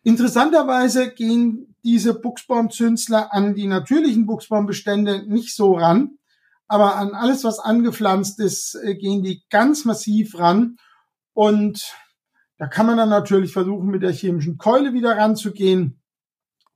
Interessanterweise 0.02 1.10
gehen 1.10 1.74
diese 1.84 2.14
Buchsbaumzünsler 2.14 3.32
an 3.32 3.54
die 3.54 3.66
natürlichen 3.66 4.26
Buchsbaumbestände 4.26 5.26
nicht 5.26 5.54
so 5.54 5.72
ran, 5.72 6.17
aber 6.68 6.96
an 6.96 7.14
alles, 7.14 7.44
was 7.44 7.58
angepflanzt 7.58 8.38
ist, 8.40 8.74
äh, 8.74 8.94
gehen 8.94 9.22
die 9.22 9.42
ganz 9.50 9.84
massiv 9.84 10.38
ran. 10.38 10.76
Und 11.32 11.94
da 12.58 12.66
kann 12.66 12.86
man 12.86 12.98
dann 12.98 13.08
natürlich 13.08 13.52
versuchen, 13.52 13.88
mit 13.88 14.02
der 14.02 14.12
chemischen 14.12 14.58
Keule 14.58 14.92
wieder 14.92 15.16
ranzugehen. 15.16 16.00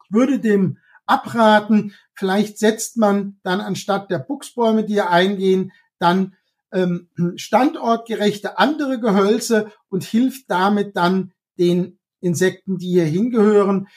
Ich 0.05 0.13
würde 0.13 0.41
dem 0.41 0.79
abraten, 1.07 1.95
vielleicht 2.15 2.59
setzt 2.59 2.97
man 2.97 3.39
dann 3.43 3.61
anstatt 3.61 4.11
der 4.11 4.19
Buchsbäume, 4.19 4.85
die 4.85 4.95
hier 4.95 5.11
eingehen, 5.11 5.73
dann 5.99 6.35
ähm, 6.73 7.09
standortgerechte 7.37 8.59
andere 8.59 8.99
Gehölze 8.99 9.71
und 9.91 10.05
hilft 10.05 10.51
damit 10.51 10.97
dann 10.97 11.33
den 11.59 11.99
Insekten, 12.21 12.79
die 12.79 12.93
hier 12.93 13.05
hingehören. 13.05 13.89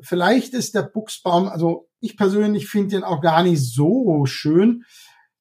Vielleicht 0.00 0.54
ist 0.54 0.74
der 0.74 0.82
Buchsbaum, 0.82 1.48
also 1.48 1.88
ich 2.00 2.16
persönlich 2.16 2.68
finde 2.68 2.96
den 2.96 3.04
auch 3.04 3.20
gar 3.20 3.42
nicht 3.42 3.62
so 3.62 4.26
schön. 4.26 4.84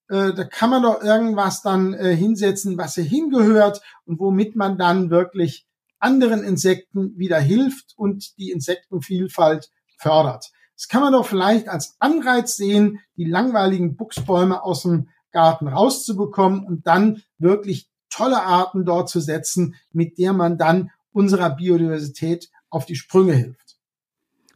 Äh, 0.09 0.33
da 0.33 0.43
kann 0.43 0.69
man 0.71 0.83
doch 0.83 1.01
irgendwas 1.01 1.61
dann 1.61 1.93
äh, 1.93 2.15
hinsetzen, 2.15 2.77
was 2.77 2.95
hier 2.95 3.03
hingehört 3.03 3.81
und 4.05 4.19
womit 4.19 4.55
man 4.55 4.77
dann 4.77 5.09
wirklich 5.09 5.65
anderen 5.99 6.43
Insekten 6.43 7.17
wieder 7.17 7.39
hilft 7.39 7.93
und 7.95 8.37
die 8.37 8.51
Insektenvielfalt 8.51 9.69
fördert. 9.97 10.51
Das 10.75 10.87
kann 10.87 11.01
man 11.01 11.13
doch 11.13 11.25
vielleicht 11.25 11.67
als 11.67 11.95
Anreiz 11.99 12.55
sehen, 12.55 12.99
die 13.17 13.25
langweiligen 13.25 13.97
Buchsbäume 13.97 14.63
aus 14.63 14.83
dem 14.83 15.09
Garten 15.31 15.67
rauszubekommen 15.67 16.65
und 16.65 16.87
dann 16.87 17.21
wirklich 17.37 17.89
tolle 18.09 18.41
Arten 18.41 18.85
dort 18.85 19.09
zu 19.09 19.19
setzen, 19.19 19.75
mit 19.91 20.17
der 20.17 20.33
man 20.33 20.57
dann 20.57 20.89
unserer 21.11 21.49
Biodiversität 21.51 22.49
auf 22.69 22.85
die 22.85 22.95
Sprünge 22.95 23.33
hilft. 23.33 23.68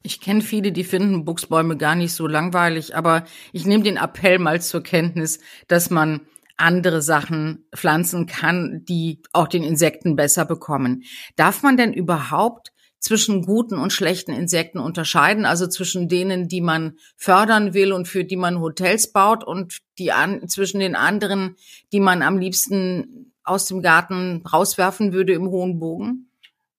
Ich 0.03 0.19
kenne 0.19 0.41
viele, 0.41 0.73
die 0.73 0.83
finden 0.83 1.23
Buchsbäume 1.23 1.77
gar 1.77 1.95
nicht 1.95 2.13
so 2.13 2.27
langweilig, 2.27 2.95
aber 2.95 3.23
ich 3.53 3.65
nehme 3.65 3.83
den 3.83 3.95
Appell 3.95 4.37
mal 4.37 4.61
zur 4.61 4.83
Kenntnis, 4.83 5.39
dass 5.69 5.89
man 5.89 6.27
andere 6.57 7.01
Sachen 7.01 7.65
pflanzen 7.73 8.25
kann, 8.27 8.83
die 8.83 9.21
auch 9.31 9.47
den 9.47 9.63
Insekten 9.63 10.15
besser 10.17 10.45
bekommen. 10.45 11.03
Darf 11.37 11.63
man 11.63 11.77
denn 11.77 11.93
überhaupt 11.93 12.73
zwischen 12.99 13.43
guten 13.45 13.77
und 13.77 13.91
schlechten 13.91 14.31
Insekten 14.31 14.79
unterscheiden, 14.79 15.45
also 15.45 15.67
zwischen 15.67 16.07
denen, 16.07 16.47
die 16.47 16.61
man 16.61 16.97
fördern 17.17 17.73
will 17.73 17.91
und 17.91 18.07
für 18.07 18.23
die 18.23 18.37
man 18.37 18.59
Hotels 18.59 19.11
baut 19.11 19.43
und 19.43 19.79
die 19.97 20.11
an, 20.11 20.47
zwischen 20.47 20.79
den 20.79 20.95
anderen, 20.95 21.55
die 21.91 21.99
man 21.99 22.21
am 22.21 22.37
liebsten 22.37 23.33
aus 23.43 23.65
dem 23.65 23.81
Garten 23.81 24.43
rauswerfen 24.45 25.11
würde 25.11 25.33
im 25.33 25.49
hohen 25.49 25.79
Bogen? 25.79 26.29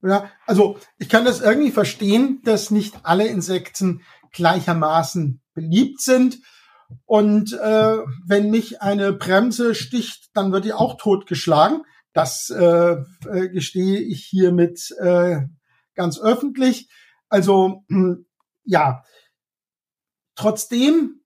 Ja, 0.07 0.31
also 0.47 0.79
ich 0.99 1.09
kann 1.09 1.25
das 1.25 1.41
irgendwie 1.41 1.71
verstehen, 1.71 2.43
dass 2.45 2.71
nicht 2.71 2.95
alle 3.05 3.27
Insekten 3.27 4.03
gleichermaßen 4.33 5.41
beliebt 5.55 6.03
sind. 6.03 6.41
Und 7.07 7.55
äh, 7.55 7.97
wenn 8.27 8.51
mich 8.51 8.83
eine 8.83 9.15
Bremse 9.15 9.75
sticht, 9.75 10.29
dann 10.35 10.53
wird 10.53 10.67
die 10.67 10.75
auch 10.75 10.99
totgeschlagen. 10.99 11.85
Das 12.13 12.51
äh, 12.51 12.97
äh, 13.29 13.49
gestehe 13.49 13.99
ich 13.99 14.25
hiermit 14.27 14.95
äh, 15.01 15.41
ganz 15.95 16.21
öffentlich. 16.21 16.91
Also 17.31 17.85
ja, 18.65 19.03
trotzdem 20.35 21.23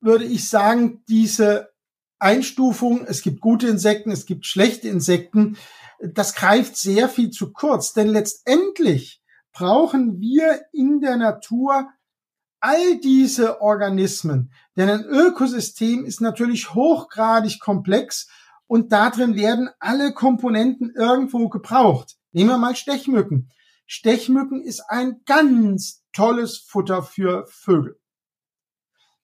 würde 0.00 0.24
ich 0.24 0.48
sagen, 0.48 1.02
diese 1.08 1.71
Einstufung, 2.22 3.04
es 3.06 3.22
gibt 3.22 3.40
gute 3.40 3.66
Insekten, 3.68 4.10
es 4.10 4.26
gibt 4.26 4.46
schlechte 4.46 4.88
Insekten, 4.88 5.56
das 6.00 6.34
greift 6.34 6.76
sehr 6.76 7.08
viel 7.08 7.30
zu 7.30 7.52
kurz, 7.52 7.92
denn 7.92 8.08
letztendlich 8.08 9.22
brauchen 9.52 10.20
wir 10.20 10.62
in 10.72 11.00
der 11.00 11.16
Natur 11.16 11.88
all 12.60 12.98
diese 12.98 13.60
Organismen. 13.60 14.52
Denn 14.76 14.88
ein 14.88 15.04
Ökosystem 15.04 16.04
ist 16.04 16.20
natürlich 16.20 16.74
hochgradig 16.74 17.60
komplex 17.60 18.28
und 18.66 18.92
darin 18.92 19.36
werden 19.36 19.68
alle 19.80 20.12
Komponenten 20.12 20.92
irgendwo 20.96 21.48
gebraucht. 21.48 22.16
Nehmen 22.30 22.50
wir 22.50 22.58
mal 22.58 22.76
Stechmücken. 22.76 23.50
Stechmücken 23.86 24.62
ist 24.62 24.80
ein 24.88 25.20
ganz 25.26 26.02
tolles 26.12 26.58
Futter 26.58 27.02
für 27.02 27.46
Vögel. 27.48 28.00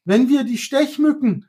Wenn 0.05 0.29
wir 0.29 0.45
die 0.45 0.59
Stechmücken 0.59 1.48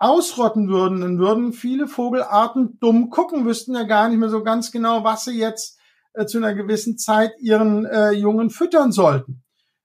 ausrotten 0.00 0.68
würden, 0.68 1.02
dann 1.02 1.18
würden 1.18 1.52
viele 1.52 1.86
Vogelarten 1.86 2.78
dumm 2.80 3.10
gucken, 3.10 3.44
wüssten 3.44 3.74
ja 3.74 3.84
gar 3.84 4.08
nicht 4.08 4.18
mehr 4.18 4.30
so 4.30 4.42
ganz 4.42 4.72
genau, 4.72 5.04
was 5.04 5.24
sie 5.24 5.38
jetzt 5.38 5.78
äh, 6.14 6.26
zu 6.26 6.38
einer 6.38 6.54
gewissen 6.54 6.98
Zeit 6.98 7.32
ihren 7.38 7.84
äh, 7.84 8.10
Jungen 8.10 8.50
füttern 8.50 8.92
sollten. 8.92 9.42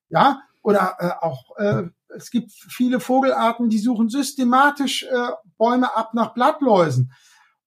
Ja, 0.10 0.40
oder 0.64 0.96
äh, 1.00 1.26
auch 1.26 1.58
äh, 1.58 1.84
es 2.16 2.32
gibt 2.32 2.52
viele 2.52 3.00
Vogelarten, 3.00 3.70
die 3.70 3.80
suchen 3.80 4.10
systematisch 4.10 5.04
äh, 5.04 5.28
Bäume 5.58 5.96
ab 5.96 6.14
nach 6.14 6.34
Blattläusen 6.34 7.12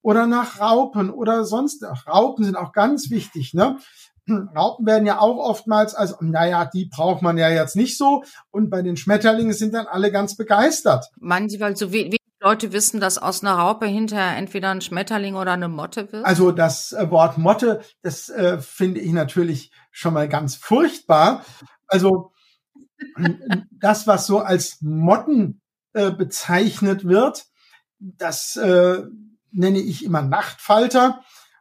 oder 0.01 0.27
nach 0.27 0.59
Raupen 0.59 1.11
oder 1.11 1.45
sonst. 1.45 1.85
Ach, 1.85 2.07
Raupen 2.07 2.45
sind 2.45 2.57
auch 2.57 2.73
ganz 2.73 3.11
wichtig. 3.11 3.53
Ne? 3.53 3.79
Raupen 4.29 4.87
werden 4.87 5.07
ja 5.07 5.21
auch 5.21 5.37
oftmals 5.37 5.95
als, 5.95 6.17
naja, 6.21 6.65
die 6.65 6.87
braucht 6.87 7.23
man 7.23 7.37
ja 7.39 7.51
jetzt 7.51 7.77
nicht 7.77 7.99
so. 7.99 8.25
Und 8.51 8.71
bei 8.71 8.83
den 8.83 8.97
Schmetterlingen 8.97 9.53
sind 9.53 9.75
dann 9.75 9.87
alle 9.87 10.11
ganz 10.11 10.37
begeistert. 10.37 11.11
Manchmal 11.19 11.77
so 11.77 11.93
wenig 11.93 12.18
Leute 12.49 12.73
wissen, 12.73 12.99
dass 12.99 13.19
aus 13.19 13.43
einer 13.43 13.57
Raupe 13.57 13.87
hinterher 13.87 14.37
entweder 14.39 14.71
ein 14.71 14.81
Schmetterling 14.81 15.35
oder 15.35 15.53
eine 15.53 15.69
Motte 15.69 16.11
wird. 16.13 16.25
Also 16.25 16.51
das 16.51 16.93
äh, 16.93 17.11
Wort 17.11 17.37
Motte, 17.37 17.83
das 18.01 18.31
äh, 18.31 18.59
finde 18.59 19.01
ich 19.01 19.13
natürlich 19.13 19.71
schon 19.91 20.15
mal 20.15 20.31
ganz 20.31 20.57
furchtbar. 20.57 21.45
Also 21.89 22.33
das, 23.71 24.07
was 24.07 24.27
so 24.27 24.39
als 24.39 24.79
Motten 24.81 25.61
äh, 25.93 26.11
bezeichnet 26.11 27.07
wird, 27.07 27.45
das 27.99 28.57
äh, 28.57 29.03
nenne 29.51 29.81
ich 29.81 30.03
immer 30.03 30.23
Nachtfalter. 30.23 31.21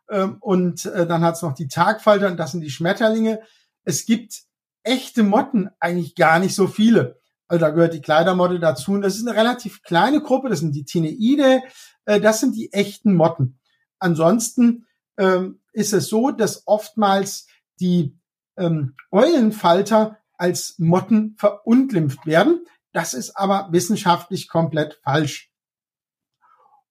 Ähm, 0.09 0.37
und 0.39 0.85
äh, 0.85 1.05
dann 1.05 1.21
hat 1.21 1.35
es 1.35 1.41
noch 1.41 1.53
die 1.53 1.67
Tagfalter 1.67 2.27
und 2.27 2.37
das 2.37 2.51
sind 2.51 2.61
die 2.61 2.71
Schmetterlinge. 2.71 3.41
Es 3.83 4.05
gibt 4.05 4.43
echte 4.83 5.23
Motten 5.23 5.69
eigentlich 5.81 6.15
gar 6.15 6.39
nicht 6.39 6.55
so 6.55 6.67
viele. 6.67 7.19
Also 7.47 7.61
da 7.61 7.69
gehört 7.71 7.93
die 7.93 8.01
Kleidermotte 8.01 8.59
dazu. 8.59 8.93
Und 8.93 9.01
das 9.01 9.15
ist 9.15 9.27
eine 9.27 9.37
relativ 9.37 9.81
kleine 9.83 10.21
Gruppe. 10.21 10.49
Das 10.49 10.59
sind 10.59 10.75
die 10.75 10.85
Tineide. 10.85 11.63
Äh, 12.05 12.19
das 12.19 12.39
sind 12.39 12.55
die 12.55 12.73
echten 12.73 13.13
Motten. 13.13 13.59
Ansonsten 13.99 14.85
ähm, 15.17 15.61
ist 15.73 15.93
es 15.93 16.07
so, 16.07 16.31
dass 16.31 16.63
oftmals 16.67 17.47
die 17.79 18.17
ähm, 18.57 18.95
Eulenfalter 19.11 20.17
als 20.33 20.75
Motten 20.77 21.35
verunglimpft 21.37 22.25
werden. 22.25 22.65
Das 22.91 23.13
ist 23.13 23.35
aber 23.37 23.69
wissenschaftlich 23.71 24.47
komplett 24.47 24.99
falsch. 25.03 25.51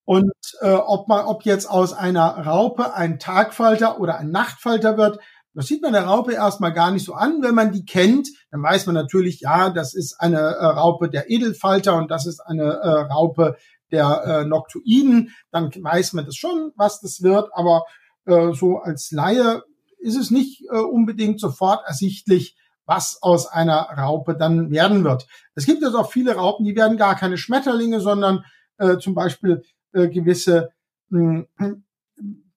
Und 0.04 0.32
äh, 0.60 0.70
ob 0.70 1.08
man, 1.08 1.26
ob 1.26 1.44
jetzt 1.44 1.68
aus 1.68 1.92
einer 1.92 2.46
Raupe 2.46 2.94
ein 2.94 3.18
Tagfalter 3.18 3.98
oder 4.00 4.18
ein 4.18 4.30
Nachtfalter 4.30 4.96
wird, 4.96 5.18
das 5.56 5.68
sieht 5.68 5.80
man 5.80 5.94
der 5.94 6.04
Raupe 6.04 6.34
erstmal 6.34 6.72
gar 6.72 6.90
nicht 6.90 7.04
so 7.04 7.14
an. 7.14 7.42
Wenn 7.42 7.54
man 7.54 7.72
die 7.72 7.86
kennt, 7.86 8.28
dann 8.50 8.62
weiß 8.62 8.84
man 8.86 8.94
natürlich, 8.94 9.40
ja, 9.40 9.70
das 9.70 9.94
ist 9.94 10.20
eine 10.20 10.38
äh, 10.38 10.64
Raupe 10.66 11.08
der 11.08 11.30
Edelfalter 11.30 11.96
und 11.96 12.10
das 12.10 12.26
ist 12.26 12.40
eine 12.40 12.64
äh, 12.64 12.88
Raupe 13.10 13.56
der 13.90 14.22
äh, 14.24 14.44
Noctuiden. 14.44 15.34
Dann 15.50 15.70
weiß 15.74 16.12
man 16.12 16.26
das 16.26 16.36
schon, 16.36 16.72
was 16.76 17.00
das 17.00 17.22
wird. 17.22 17.48
Aber 17.54 17.84
äh, 18.26 18.52
so 18.52 18.78
als 18.78 19.10
Laie 19.12 19.62
ist 19.98 20.16
es 20.16 20.30
nicht 20.30 20.62
äh, 20.70 20.76
unbedingt 20.76 21.40
sofort 21.40 21.80
ersichtlich, 21.86 22.56
was 22.84 23.18
aus 23.22 23.46
einer 23.46 23.88
Raupe 23.96 24.36
dann 24.36 24.70
werden 24.70 25.04
wird. 25.04 25.26
Es 25.54 25.64
gibt 25.64 25.80
jetzt 25.80 25.94
auch 25.94 26.10
viele 26.12 26.34
Raupen, 26.34 26.66
die 26.66 26.76
werden 26.76 26.98
gar 26.98 27.16
keine 27.16 27.38
Schmetterlinge, 27.38 28.00
sondern 28.00 28.44
äh, 28.76 28.98
zum 28.98 29.14
Beispiel 29.14 29.62
äh, 29.92 30.08
gewisse 30.08 30.68
äh, 31.12 31.44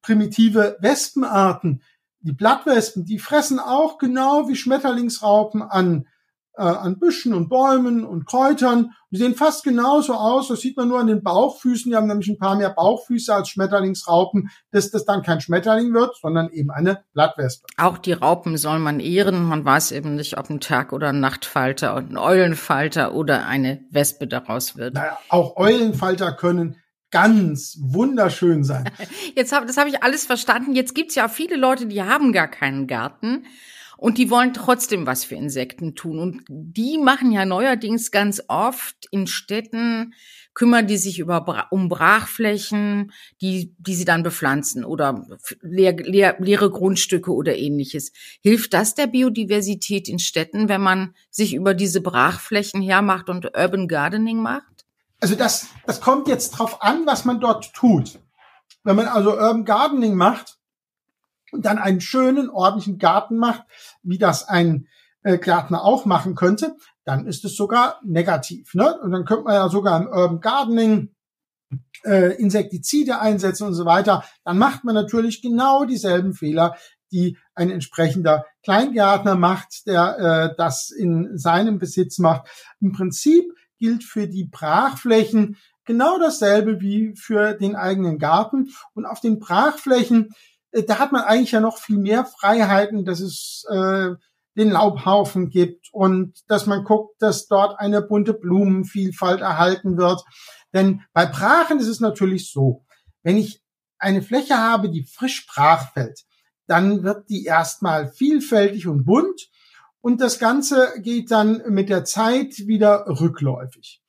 primitive 0.02 0.78
Wespenarten. 0.82 1.82
Die 2.22 2.34
Blattwespen, 2.34 3.06
die 3.06 3.20
fressen 3.20 3.60
auch 3.60 3.98
genau 3.98 4.48
wie 4.48 4.56
Schmetterlingsraupen 4.56 5.62
an 5.62 6.06
äh, 6.60 6.64
an 6.64 7.00
Büschen 7.00 7.34
und 7.34 7.48
Bäumen 7.48 8.06
und 8.06 8.26
Kräutern. 8.26 8.92
Die 9.12 9.18
sehen 9.18 9.34
fast 9.34 9.64
genauso 9.64 10.14
aus. 10.14 10.50
Das 10.50 10.60
sieht 10.60 10.76
man 10.76 10.90
nur 10.90 11.00
an 11.00 11.08
den 11.08 11.24
Bauchfüßen. 11.24 11.90
Die 11.90 11.96
haben 11.96 12.08
nämlich 12.08 12.28
ein 12.28 12.38
paar 12.38 12.58
mehr 12.58 12.70
Bauchfüße 12.70 13.34
als 13.34 13.50
Schmetterlingsraupen, 13.50 14.50
dass 14.72 14.92
das 14.92 15.06
dann 15.06 15.24
kein 15.24 15.40
Schmetterling 15.40 15.94
wird, 15.94 16.18
sondern 16.18 16.50
eben 16.50 16.70
eine 16.70 17.04
Blattwespe. 17.14 17.66
Auch 17.78 17.98
die 17.98 18.12
Raupen 18.12 18.58
soll 18.58 18.80
man 18.80 19.00
ehren. 19.00 19.44
Man 19.44 19.64
weiß 19.64 19.94
eben 19.94 20.16
nicht, 20.16 20.38
ob 20.38 20.50
ein 20.50 20.60
Tag- 20.60 20.92
oder 20.92 21.10
ein 21.10 21.22
Nachtfalter 21.22 21.96
und 21.96 22.12
ein 22.12 22.18
Eulenfalter 22.18 23.16
oder 23.16 23.48
eine 23.48 23.80
Wespe 23.90 24.28
daraus 24.28 24.76
wird. 24.76 24.96
Naja, 24.96 25.18
auch 25.30 25.56
Eulenfalter 25.56 26.34
können 26.34 26.76
ganz 27.12 27.78
wunderschön 27.82 28.64
sein. 28.64 28.90
Jetzt 29.36 29.52
hab, 29.52 29.68
das 29.68 29.78
habe 29.78 29.90
ich 29.90 30.04
alles 30.04 30.26
verstanden. 30.26 30.76
Jetzt 30.76 30.96
gibt's 30.96 31.16
ja 31.16 31.28
viele 31.28 31.56
Leute, 31.56 31.88
die 31.88 32.04
haben 32.04 32.34
gar 32.34 32.48
keinen 32.48 32.88
Garten 32.88 33.46
und 34.00 34.18
die 34.18 34.30
wollen 34.30 34.54
trotzdem 34.54 35.06
was 35.06 35.26
für 35.26 35.36
Insekten 35.36 35.94
tun. 35.94 36.20
Und 36.20 36.44
die 36.48 36.98
machen 36.98 37.32
ja 37.34 37.46
neuerdings 37.46 38.12
ganz 38.12 38.42
oft 38.48 39.08
in 39.12 39.28
Städten, 39.28 40.14
kümmern 40.54 40.88
die 40.88 40.98
sich 40.98 41.20
über, 41.20 41.68
um 41.72 41.90
Brachflächen, 41.90 43.12
die, 43.42 43.76
die 43.78 43.96
sie 43.96 44.06
dann 44.06 44.24
bepflanzen 44.24 44.86
oder 44.86 45.28
leer, 45.62 45.98
leer, 45.98 46.38
leere 46.40 46.72
Grundstücke 46.72 47.34
oder 47.34 47.58
ähnliches. 47.58 48.14
Hilft 48.42 48.74
das 48.74 48.96
der 48.96 49.08
Biodiversität 49.08 50.08
in 50.08 50.20
Städten, 50.20 50.70
wenn 50.70 50.82
man 50.82 51.14
sich 51.30 51.54
über 51.54 51.74
diese 51.74 52.00
Brachflächen 52.00 52.82
hermacht 52.82 53.30
und 53.30 53.46
Urban 53.58 53.90
Gardening 53.90 54.38
macht? 54.42 54.79
Also 55.20 55.36
das, 55.36 55.68
das 55.86 56.02
kommt 56.02 56.28
jetzt 56.28 56.52
drauf 56.52 56.82
an, 56.82 57.06
was 57.06 57.26
man 57.26 57.40
dort 57.40 57.74
tut. 57.74 58.20
Wenn 58.84 58.96
man 58.96 59.08
also 59.08 59.32
Urban 59.32 59.66
Gardening 59.66 60.16
macht 60.16 60.58
und 61.52 61.66
dann 61.66 61.78
einen 61.78 62.02
schönen, 62.02 62.50
ordentlichen 62.50 62.98
Garten 62.98 63.38
macht, 63.38 63.64
wie 64.02 64.18
das 64.18 64.48
ein 64.48 64.88
äh, 65.24 65.38
Gärtner 65.38 65.84
auch 65.84 66.06
machen 66.06 66.36
könnte, 66.36 66.76
dann 67.04 67.26
ist 67.26 67.44
es 67.44 67.56
sogar 67.56 68.00
negativ. 68.04 68.74
Ne? 68.74 68.98
Und 69.02 69.12
dann 69.12 69.26
könnte 69.26 69.44
man 69.44 69.56
ja 69.56 69.70
sogar 69.70 70.00
im 70.00 70.08
Urban 70.08 70.40
Gardening 70.40 71.16
äh, 72.06 72.36
Insektizide 72.40 73.20
einsetzen 73.20 73.68
und 73.68 73.74
so 73.74 73.86
weiter. 73.86 74.24
Dann 74.44 74.58
macht 74.58 74.84
man 74.84 74.96
natürlich 74.96 75.42
genau 75.42 75.86
dieselben 75.86 76.34
Fehler, 76.34 76.76
die 77.12 77.38
ein 77.56 77.70
entsprechender 77.70 78.46
Kleingärtner 78.64 79.36
macht, 79.36 79.88
der 79.88 80.52
äh, 80.52 80.56
das 80.56 80.92
in 80.92 81.38
seinem 81.38 81.80
Besitz 81.80 82.20
macht. 82.20 82.48
Im 82.80 82.92
Prinzip 82.92 83.52
gilt 83.80 84.04
für 84.04 84.28
die 84.28 84.46
Brachflächen 84.46 85.58
genau 85.86 86.20
dasselbe 86.20 86.82
wie 86.82 87.16
für 87.16 87.54
den 87.54 87.76
eigenen 87.76 88.20
Garten. 88.20 88.70
Und 88.94 89.06
auf 89.06 89.22
den 89.22 89.40
Brachflächen, 89.40 90.30
äh, 90.72 90.84
da 90.84 91.00
hat 91.00 91.12
man 91.12 91.24
eigentlich 91.24 91.52
ja 91.52 91.62
noch 91.62 91.80
viel 91.80 91.98
mehr 91.98 92.26
Freiheiten, 92.26 93.06
dass 93.06 93.20
es 93.22 93.66
äh, 93.70 94.12
den 94.56 94.72
Laubhaufen 94.72 95.50
gibt 95.50 95.88
und 95.92 96.40
dass 96.48 96.66
man 96.66 96.84
guckt, 96.84 97.22
dass 97.22 97.48
dort 97.48 97.80
eine 97.80 98.02
bunte 98.02 98.34
Blumenvielfalt 98.34 99.42
erhalten 99.42 99.98
wird. 99.98 100.24
Denn 100.74 101.02
bei 101.14 101.26
Brachen 101.26 101.80
ist 101.80 101.88
es 101.88 102.00
natürlich 102.00 102.52
so, 102.52 102.86
wenn 103.24 103.38
ich 103.38 103.64
eine 103.98 104.22
Fläche 104.22 104.58
habe, 104.58 104.90
die 104.90 105.04
frisch 105.04 105.48
brach 105.48 105.92
fällt, 105.94 106.24
dann 106.68 107.04
wird 107.04 107.30
die 107.30 107.46
erstmal 107.46 108.12
vielfältig 108.12 108.88
und 108.88 109.06
bunt 109.06 109.50
und 110.02 110.22
das 110.22 110.40
Ganze 110.40 110.94
geht 111.02 111.32
dann 111.32 111.62
mit 111.68 111.90
der 111.90 112.06
Zeit 112.06 112.68
wieder 112.68 113.06
rückläufig. 113.08 114.02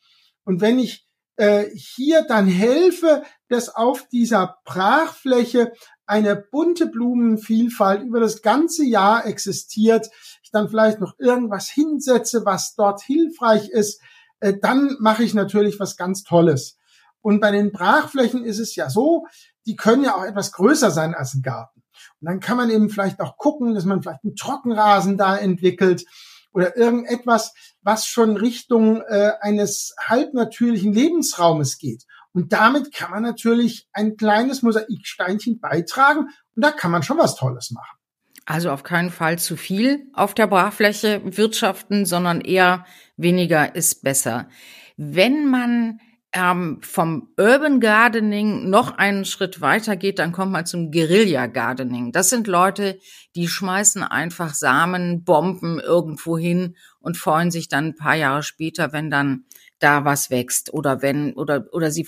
Und 0.44 0.61
wenn 0.61 0.79
ich 0.79 1.07
äh, 1.37 1.66
hier 1.74 2.22
dann 2.22 2.46
helfe, 2.46 3.22
dass 3.48 3.74
auf 3.74 4.07
dieser 4.09 4.59
Brachfläche 4.64 5.72
eine 6.07 6.37
bunte 6.37 6.87
Blumenvielfalt 6.87 8.03
über 8.03 8.20
das 8.20 8.42
ganze 8.42 8.85
Jahr 8.85 9.26
existiert, 9.26 10.09
ich 10.42 10.50
dann 10.50 10.68
vielleicht 10.68 11.00
noch 11.00 11.14
irgendwas 11.18 11.68
hinsetze, 11.68 12.44
was 12.44 12.74
dort 12.74 13.03
hilfreich 13.03 13.68
ist, 13.70 14.03
äh, 14.40 14.55
dann 14.61 14.96
mache 15.00 15.22
ich 15.22 15.35
natürlich 15.35 15.81
was 15.81 15.96
ganz 15.96 16.24
Tolles. 16.24 16.79
Und 17.20 17.40
bei 17.40 17.50
den 17.50 17.72
Brachflächen 17.72 18.44
ist 18.44 18.59
es 18.59 18.74
ja 18.76 18.90
so, 18.90 19.26
die 19.66 19.76
können 19.76 20.05
ja 20.05 20.16
auch 20.16 20.24
etwas 20.24 20.53
größer 20.53 20.90
sein 20.90 21.14
als 21.14 21.35
ein 21.35 21.42
Garten. 21.42 21.79
Und 22.20 22.28
dann 22.28 22.40
kann 22.40 22.56
man 22.56 22.70
eben 22.70 22.90
vielleicht 22.90 23.20
auch 23.20 23.36
gucken, 23.36 23.74
dass 23.74 23.84
man 23.84 24.02
vielleicht 24.02 24.24
einen 24.24 24.36
Trockenrasen 24.36 25.16
da 25.16 25.36
entwickelt 25.36 26.04
oder 26.52 26.76
irgendetwas, 26.76 27.54
was 27.82 28.06
schon 28.06 28.36
Richtung 28.36 29.02
äh, 29.02 29.32
eines 29.40 29.94
halbnatürlichen 30.00 30.92
Lebensraumes 30.92 31.78
geht. 31.78 32.04
Und 32.32 32.52
damit 32.52 32.92
kann 32.92 33.10
man 33.10 33.22
natürlich 33.22 33.88
ein 33.92 34.16
kleines 34.16 34.62
Mosaiksteinchen 34.62 35.58
beitragen 35.60 36.28
und 36.54 36.64
da 36.64 36.70
kann 36.70 36.90
man 36.90 37.02
schon 37.02 37.18
was 37.18 37.34
Tolles 37.34 37.70
machen. 37.70 37.98
Also 38.46 38.70
auf 38.70 38.82
keinen 38.82 39.10
Fall 39.10 39.38
zu 39.38 39.56
viel 39.56 40.06
auf 40.12 40.34
der 40.34 40.46
Brachfläche 40.46 41.22
wirtschaften, 41.24 42.06
sondern 42.06 42.40
eher 42.40 42.84
weniger 43.16 43.74
ist 43.74 44.02
besser. 44.02 44.48
Wenn 44.96 45.48
man 45.48 46.00
ähm, 46.32 46.78
vom 46.82 47.32
Urban 47.36 47.80
Gardening 47.80 48.70
noch 48.70 48.96
einen 48.96 49.24
Schritt 49.24 49.60
weiter 49.60 49.96
geht, 49.96 50.18
dann 50.20 50.32
kommt 50.32 50.52
man 50.52 50.64
zum 50.64 50.92
Guerilla 50.92 51.46
Gardening. 51.46 52.12
Das 52.12 52.30
sind 52.30 52.46
Leute, 52.46 52.98
die 53.34 53.48
schmeißen 53.48 54.02
einfach 54.04 54.54
Samenbomben 54.54 55.80
irgendwo 55.80 56.38
hin 56.38 56.76
und 57.00 57.16
freuen 57.16 57.50
sich 57.50 57.68
dann 57.68 57.86
ein 57.86 57.96
paar 57.96 58.14
Jahre 58.14 58.42
später, 58.44 58.92
wenn 58.92 59.10
dann 59.10 59.44
da 59.80 60.04
was 60.04 60.30
wächst 60.30 60.72
oder 60.72 61.02
wenn 61.02 61.32
oder 61.34 61.64
oder 61.72 61.90
sie 61.90 62.06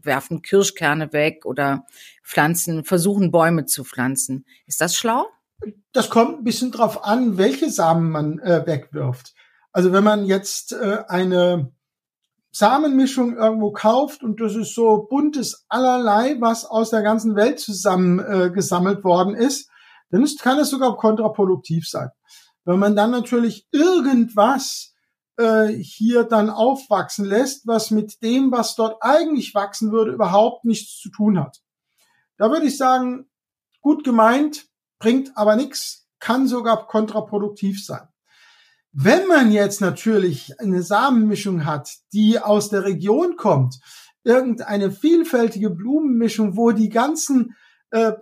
werfen 0.00 0.42
Kirschkerne 0.42 1.12
weg 1.12 1.44
oder 1.44 1.86
pflanzen 2.22 2.84
versuchen 2.84 3.32
Bäume 3.32 3.64
zu 3.64 3.84
pflanzen. 3.84 4.44
Ist 4.66 4.80
das 4.80 4.94
schlau? 4.96 5.26
Das 5.92 6.10
kommt 6.10 6.38
ein 6.40 6.44
bisschen 6.44 6.70
drauf 6.70 7.04
an, 7.04 7.38
welche 7.38 7.70
Samen 7.70 8.10
man 8.10 8.38
äh, 8.40 8.64
wegwirft. 8.66 9.34
Also 9.72 9.92
wenn 9.92 10.04
man 10.04 10.26
jetzt 10.26 10.72
äh, 10.72 10.98
eine 11.08 11.72
Samenmischung 12.56 13.36
irgendwo 13.36 13.70
kauft 13.70 14.22
und 14.22 14.40
das 14.40 14.54
ist 14.54 14.74
so 14.74 15.06
buntes 15.10 15.66
allerlei, 15.68 16.40
was 16.40 16.64
aus 16.64 16.88
der 16.88 17.02
ganzen 17.02 17.36
Welt 17.36 17.60
zusammen 17.60 18.18
äh, 18.18 18.50
gesammelt 18.50 19.04
worden 19.04 19.34
ist, 19.34 19.68
dann 20.10 20.22
ist, 20.22 20.40
kann 20.40 20.58
es 20.58 20.70
sogar 20.70 20.96
kontraproduktiv 20.96 21.86
sein. 21.86 22.08
Wenn 22.64 22.78
man 22.78 22.96
dann 22.96 23.10
natürlich 23.10 23.68
irgendwas 23.72 24.94
äh, 25.36 25.68
hier 25.68 26.24
dann 26.24 26.48
aufwachsen 26.48 27.26
lässt, 27.26 27.66
was 27.66 27.90
mit 27.90 28.22
dem, 28.22 28.50
was 28.50 28.74
dort 28.74 29.02
eigentlich 29.02 29.54
wachsen 29.54 29.92
würde, 29.92 30.12
überhaupt 30.12 30.64
nichts 30.64 30.98
zu 30.98 31.10
tun 31.10 31.38
hat. 31.38 31.60
Da 32.38 32.50
würde 32.50 32.66
ich 32.66 32.78
sagen, 32.78 33.28
gut 33.82 34.02
gemeint, 34.02 34.66
bringt 34.98 35.36
aber 35.36 35.56
nichts, 35.56 36.08
kann 36.20 36.48
sogar 36.48 36.86
kontraproduktiv 36.86 37.84
sein. 37.84 38.08
Wenn 38.98 39.26
man 39.26 39.52
jetzt 39.52 39.82
natürlich 39.82 40.58
eine 40.58 40.82
Samenmischung 40.82 41.66
hat, 41.66 41.90
die 42.14 42.40
aus 42.40 42.70
der 42.70 42.84
Region 42.84 43.36
kommt, 43.36 43.78
irgendeine 44.24 44.90
vielfältige 44.90 45.68
Blumenmischung, 45.68 46.56
wo 46.56 46.72
die 46.72 46.88
ganzen 46.88 47.54
äh, 47.90 48.12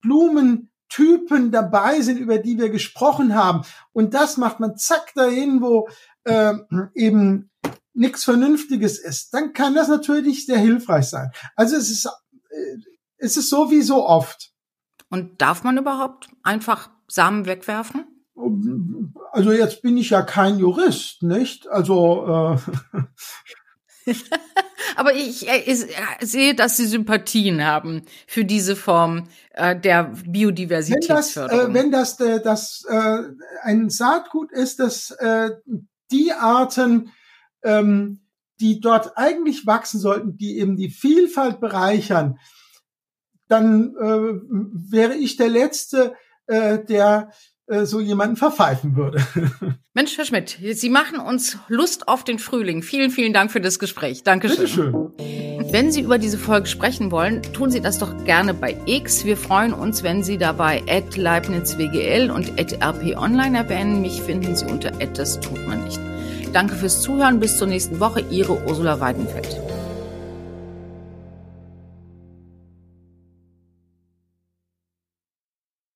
Blumentypen 0.00 1.50
dabei 1.50 2.00
sind, 2.00 2.18
über 2.18 2.38
die 2.38 2.58
wir 2.58 2.70
gesprochen 2.70 3.34
haben, 3.34 3.66
und 3.92 4.14
das 4.14 4.38
macht 4.38 4.58
man 4.58 4.78
zack 4.78 5.12
dahin, 5.14 5.60
wo 5.60 5.86
äh, 6.24 6.54
eben 6.94 7.50
nichts 7.92 8.24
Vernünftiges 8.24 8.98
ist, 8.98 9.34
dann 9.34 9.52
kann 9.52 9.74
das 9.74 9.88
natürlich 9.88 10.46
sehr 10.46 10.58
hilfreich 10.58 11.10
sein. 11.10 11.30
Also 11.56 11.76
es 11.76 11.90
ist, 11.90 12.06
äh, 12.06 12.78
es 13.18 13.36
ist 13.36 13.50
so 13.50 13.70
wie 13.70 13.82
so 13.82 14.06
oft. 14.06 14.50
Und 15.10 15.42
darf 15.42 15.62
man 15.62 15.76
überhaupt 15.76 16.30
einfach 16.42 16.88
Samen 17.06 17.44
wegwerfen? 17.44 18.06
Also 19.32 19.52
jetzt 19.52 19.82
bin 19.82 19.96
ich 19.96 20.10
ja 20.10 20.22
kein 20.22 20.58
Jurist, 20.58 21.22
nicht? 21.22 21.68
Also 21.68 22.58
äh 22.96 23.02
aber 24.96 25.14
ich, 25.14 25.48
äh, 25.48 25.62
ich, 25.64 25.84
äh, 25.84 26.24
sehe, 26.24 26.54
dass 26.54 26.76
Sie 26.76 26.86
Sympathien 26.86 27.64
haben 27.64 28.02
für 28.26 28.44
diese 28.44 28.76
Form 28.76 29.28
äh, 29.52 29.78
der 29.78 30.12
Biodiversitätsförderung. 30.26 31.74
Wenn 31.74 31.90
das, 31.90 32.20
äh, 32.20 32.24
wenn 32.24 32.42
das, 32.42 32.84
das 32.84 32.84
äh, 32.88 33.22
ein 33.62 33.90
Saatgut 33.90 34.52
ist, 34.52 34.80
das 34.80 35.10
äh, 35.12 35.50
die 36.10 36.32
Arten, 36.32 37.10
ähm, 37.62 38.20
die 38.60 38.80
dort 38.80 39.16
eigentlich 39.16 39.66
wachsen 39.66 40.00
sollten, 40.00 40.36
die 40.36 40.58
eben 40.58 40.76
die 40.76 40.90
Vielfalt 40.90 41.60
bereichern, 41.60 42.38
dann 43.48 43.94
äh, 43.96 44.40
wäre 44.90 45.14
ich 45.14 45.36
der 45.36 45.48
Letzte, 45.48 46.14
äh, 46.46 46.84
der 46.84 47.30
äh, 47.30 47.34
so 47.84 48.00
jemanden 48.00 48.36
verpfeifen 48.36 48.96
würde. 48.96 49.24
Mensch, 49.94 50.16
Herr 50.18 50.24
Schmidt, 50.24 50.58
Sie 50.72 50.90
machen 50.90 51.18
uns 51.18 51.58
Lust 51.68 52.08
auf 52.08 52.24
den 52.24 52.38
Frühling. 52.38 52.82
Vielen, 52.82 53.10
vielen 53.10 53.32
Dank 53.32 53.50
für 53.50 53.60
das 53.60 53.78
Gespräch. 53.78 54.22
Dankeschön. 54.22 54.56
Bitteschön. 54.58 55.12
Wenn 55.70 55.90
Sie 55.90 56.02
über 56.02 56.18
diese 56.18 56.38
Folge 56.38 56.66
sprechen 56.66 57.10
wollen, 57.10 57.42
tun 57.42 57.70
Sie 57.70 57.80
das 57.80 57.98
doch 57.98 58.24
gerne 58.24 58.54
bei 58.54 58.76
X. 58.86 59.24
Wir 59.24 59.36
freuen 59.36 59.72
uns, 59.72 60.02
wenn 60.02 60.22
Sie 60.22 60.38
dabei 60.38 60.82
at 60.88 61.16
LeibnizWGL 61.16 62.30
und 62.30 62.60
at 62.60 62.80
RPOnline 62.82 63.58
erwähnen. 63.58 64.02
Mich 64.02 64.22
finden 64.22 64.54
Sie 64.54 64.66
unter 64.66 64.92
at 65.00 65.18
das 65.18 65.40
tut 65.40 65.66
man 65.66 65.84
nicht. 65.84 66.00
Danke 66.52 66.74
fürs 66.74 67.00
Zuhören. 67.00 67.40
Bis 67.40 67.56
zur 67.56 67.66
nächsten 67.66 67.98
Woche. 67.98 68.24
Ihre 68.30 68.62
Ursula 68.64 69.00
Weidenfeld. 69.00 69.58